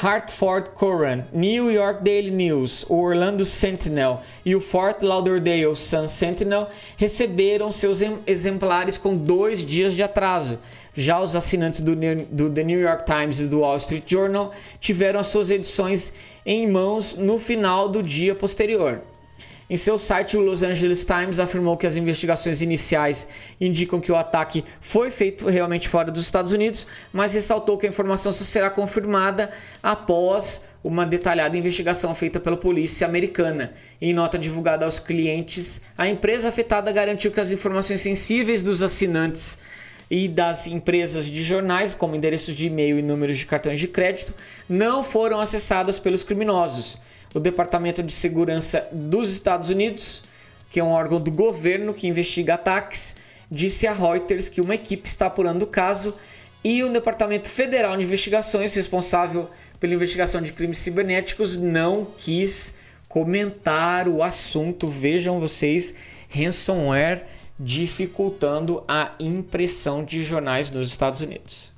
Hartford 0.00 0.70
Courant, 0.70 1.24
New 1.32 1.68
York 1.68 2.04
Daily 2.04 2.30
News, 2.30 2.86
o 2.88 2.94
Orlando 2.94 3.44
Sentinel 3.44 4.22
e 4.44 4.54
o 4.54 4.60
Fort 4.60 5.02
Lauderdale 5.02 5.74
Sun 5.74 6.06
Sentinel 6.06 6.68
receberam 6.96 7.72
seus 7.72 7.98
exemplares 8.24 8.96
com 8.96 9.16
dois 9.16 9.66
dias 9.66 9.94
de 9.94 10.02
atraso. 10.04 10.60
Já 10.94 11.20
os 11.20 11.34
assinantes 11.34 11.80
do, 11.80 11.96
do 12.30 12.50
The 12.50 12.62
New 12.62 12.78
York 12.78 13.04
Times 13.04 13.40
e 13.40 13.48
do 13.48 13.62
Wall 13.62 13.78
Street 13.78 14.08
Journal 14.08 14.52
tiveram 14.78 15.18
as 15.18 15.26
suas 15.26 15.50
edições 15.50 16.12
em 16.44 16.70
mãos 16.70 17.16
no 17.16 17.36
final 17.36 17.88
do 17.88 18.00
dia 18.00 18.32
posterior. 18.32 19.02
Em 19.68 19.76
seu 19.76 19.98
site, 19.98 20.36
o 20.36 20.40
Los 20.40 20.62
Angeles 20.62 21.04
Times 21.04 21.40
afirmou 21.40 21.76
que 21.76 21.88
as 21.88 21.96
investigações 21.96 22.62
iniciais 22.62 23.26
indicam 23.60 24.00
que 24.00 24.12
o 24.12 24.16
ataque 24.16 24.64
foi 24.80 25.10
feito 25.10 25.48
realmente 25.48 25.88
fora 25.88 26.08
dos 26.08 26.22
Estados 26.22 26.52
Unidos, 26.52 26.86
mas 27.12 27.34
ressaltou 27.34 27.76
que 27.76 27.84
a 27.84 27.88
informação 27.88 28.30
só 28.30 28.44
será 28.44 28.70
confirmada 28.70 29.50
após 29.82 30.62
uma 30.84 31.04
detalhada 31.04 31.58
investigação 31.58 32.14
feita 32.14 32.38
pela 32.38 32.56
polícia 32.56 33.08
americana. 33.08 33.72
Em 34.00 34.14
nota 34.14 34.38
divulgada 34.38 34.84
aos 34.84 35.00
clientes, 35.00 35.80
a 35.98 36.06
empresa 36.06 36.48
afetada 36.48 36.92
garantiu 36.92 37.32
que 37.32 37.40
as 37.40 37.50
informações 37.50 38.00
sensíveis 38.00 38.62
dos 38.62 38.84
assinantes 38.84 39.58
e 40.08 40.28
das 40.28 40.68
empresas 40.68 41.26
de 41.26 41.42
jornais, 41.42 41.92
como 41.92 42.14
endereços 42.14 42.54
de 42.54 42.66
e-mail 42.66 43.00
e 43.00 43.02
números 43.02 43.36
de 43.36 43.46
cartões 43.46 43.80
de 43.80 43.88
crédito, 43.88 44.32
não 44.68 45.02
foram 45.02 45.40
acessadas 45.40 45.98
pelos 45.98 46.22
criminosos 46.22 47.04
o 47.36 47.40
Departamento 47.40 48.02
de 48.02 48.12
Segurança 48.12 48.88
dos 48.90 49.30
Estados 49.30 49.68
Unidos, 49.68 50.24
que 50.70 50.80
é 50.80 50.82
um 50.82 50.88
órgão 50.88 51.20
do 51.20 51.30
governo 51.30 51.92
que 51.92 52.08
investiga 52.08 52.54
ataques, 52.54 53.16
disse 53.50 53.86
a 53.86 53.92
Reuters 53.92 54.48
que 54.48 54.58
uma 54.58 54.74
equipe 54.74 55.06
está 55.06 55.26
apurando 55.26 55.62
o 55.62 55.66
caso 55.66 56.16
e 56.64 56.82
o 56.82 56.88
Departamento 56.88 57.46
Federal 57.50 57.94
de 57.94 58.04
Investigações, 58.04 58.74
responsável 58.74 59.50
pela 59.78 59.92
investigação 59.92 60.40
de 60.40 60.54
crimes 60.54 60.78
cibernéticos, 60.78 61.58
não 61.58 62.06
quis 62.16 62.76
comentar 63.06 64.08
o 64.08 64.22
assunto. 64.22 64.88
Vejam 64.88 65.38
vocês, 65.38 65.94
ransomware 66.30 67.26
dificultando 67.60 68.82
a 68.88 69.12
impressão 69.20 70.02
de 70.02 70.24
jornais 70.24 70.70
nos 70.70 70.88
Estados 70.88 71.20
Unidos. 71.20 71.75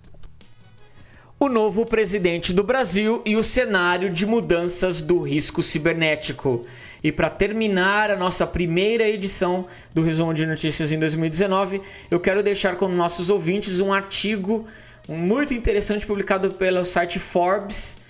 O 1.41 1.49
novo 1.49 1.87
presidente 1.87 2.53
do 2.53 2.65
Brasil 2.65 3.23
e 3.25 3.37
o 3.37 3.45
cenário 3.45 4.11
de 4.11 4.27
mudanças 4.27 5.01
do 5.01 5.21
risco 5.21 5.63
cibernético. 5.63 6.67
E 7.01 7.13
para 7.13 7.31
terminar 7.31 8.11
a 8.11 8.17
nossa 8.17 8.45
primeira 8.45 9.09
edição 9.09 9.65
do 9.95 10.03
Resumo 10.03 10.35
de 10.35 10.45
Notícias 10.45 10.91
em 10.91 10.99
2019, 10.99 11.81
eu 12.11 12.19
quero 12.19 12.43
deixar 12.43 12.75
com 12.75 12.89
nossos 12.89 13.31
ouvintes 13.31 13.79
um 13.79 13.93
artigo 13.93 14.67
muito 15.09 15.55
interessante 15.55 16.05
publicado 16.05 16.51
pelo 16.55 16.85
site 16.85 17.21
Forbes, 17.21 18.01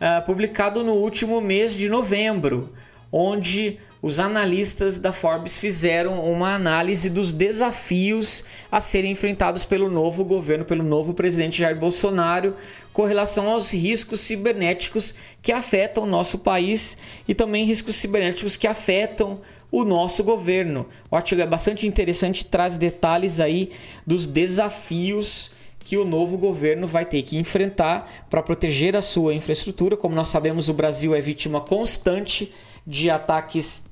uh, 0.00 0.24
publicado 0.24 0.82
no 0.82 0.94
último 0.94 1.42
mês 1.42 1.74
de 1.74 1.90
novembro, 1.90 2.72
onde 3.12 3.78
os 4.00 4.20
analistas 4.20 4.96
da 4.96 5.12
Forbes 5.12 5.58
fizeram 5.58 6.22
uma 6.24 6.54
análise 6.54 7.10
dos 7.10 7.32
desafios 7.32 8.44
a 8.70 8.80
serem 8.80 9.10
enfrentados 9.10 9.64
pelo 9.64 9.90
novo 9.90 10.24
governo, 10.24 10.64
pelo 10.64 10.84
novo 10.84 11.14
presidente 11.14 11.58
Jair 11.58 11.76
Bolsonaro, 11.76 12.54
com 12.92 13.04
relação 13.04 13.48
aos 13.48 13.72
riscos 13.72 14.20
cibernéticos 14.20 15.14
que 15.42 15.50
afetam 15.50 16.04
o 16.04 16.06
nosso 16.06 16.38
país 16.38 16.96
e 17.26 17.34
também 17.34 17.64
riscos 17.64 17.96
cibernéticos 17.96 18.56
que 18.56 18.68
afetam 18.68 19.40
o 19.70 19.84
nosso 19.84 20.22
governo. 20.22 20.86
O 21.10 21.16
artigo 21.16 21.42
é 21.42 21.46
bastante 21.46 21.86
interessante, 21.86 22.44
traz 22.44 22.76
detalhes 22.76 23.40
aí 23.40 23.70
dos 24.06 24.26
desafios 24.26 25.52
que 25.80 25.96
o 25.96 26.04
novo 26.04 26.36
governo 26.36 26.86
vai 26.86 27.04
ter 27.04 27.22
que 27.22 27.36
enfrentar 27.36 28.26
para 28.28 28.42
proteger 28.42 28.94
a 28.94 29.02
sua 29.02 29.34
infraestrutura. 29.34 29.96
Como 29.96 30.14
nós 30.14 30.28
sabemos, 30.28 30.68
o 30.68 30.74
Brasil 30.74 31.14
é 31.14 31.20
vítima 31.20 31.60
constante 31.60 32.52
de 32.86 33.10
ataques 33.10 33.87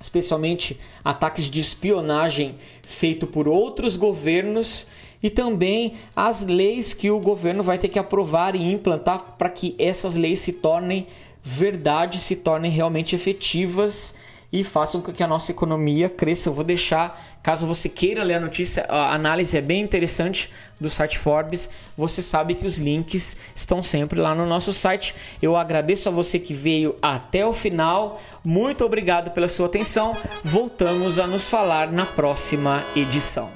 especialmente 0.00 0.80
ataques 1.04 1.50
de 1.50 1.60
espionagem 1.60 2.56
feito 2.82 3.26
por 3.26 3.46
outros 3.46 3.96
governos 3.96 4.86
e 5.22 5.28
também 5.28 5.94
as 6.16 6.42
leis 6.42 6.94
que 6.94 7.10
o 7.10 7.20
governo 7.20 7.62
vai 7.62 7.76
ter 7.76 7.88
que 7.88 7.98
aprovar 7.98 8.56
e 8.56 8.72
implantar 8.72 9.36
para 9.36 9.50
que 9.50 9.74
essas 9.78 10.14
leis 10.16 10.40
se 10.40 10.54
tornem 10.54 11.06
verdade, 11.42 12.18
se 12.18 12.36
tornem 12.36 12.70
realmente 12.70 13.14
efetivas 13.14 14.14
e 14.52 14.64
façam 14.64 15.00
com 15.00 15.12
que 15.12 15.22
a 15.22 15.28
nossa 15.28 15.52
economia 15.52 16.08
cresça. 16.08 16.48
Eu 16.48 16.52
vou 16.52 16.64
deixar, 16.64 17.38
caso 17.42 17.66
você 17.66 17.88
queira 17.88 18.24
ler 18.24 18.34
a 18.34 18.40
notícia, 18.40 18.84
a 18.88 19.14
análise 19.14 19.56
é 19.56 19.60
bem 19.60 19.80
interessante 19.80 20.50
do 20.80 20.90
site 20.90 21.18
Forbes. 21.18 21.70
Você 21.96 22.20
sabe 22.20 22.54
que 22.54 22.66
os 22.66 22.78
links 22.78 23.36
estão 23.54 23.82
sempre 23.82 24.18
lá 24.18 24.34
no 24.34 24.46
nosso 24.46 24.72
site. 24.72 25.14
Eu 25.40 25.56
agradeço 25.56 26.08
a 26.08 26.12
você 26.12 26.38
que 26.38 26.52
veio 26.52 26.96
até 27.00 27.46
o 27.46 27.52
final. 27.52 28.20
Muito 28.44 28.84
obrigado 28.84 29.30
pela 29.32 29.48
sua 29.48 29.66
atenção. 29.66 30.16
Voltamos 30.42 31.18
a 31.18 31.26
nos 31.26 31.48
falar 31.48 31.92
na 31.92 32.06
próxima 32.06 32.82
edição. 32.96 33.50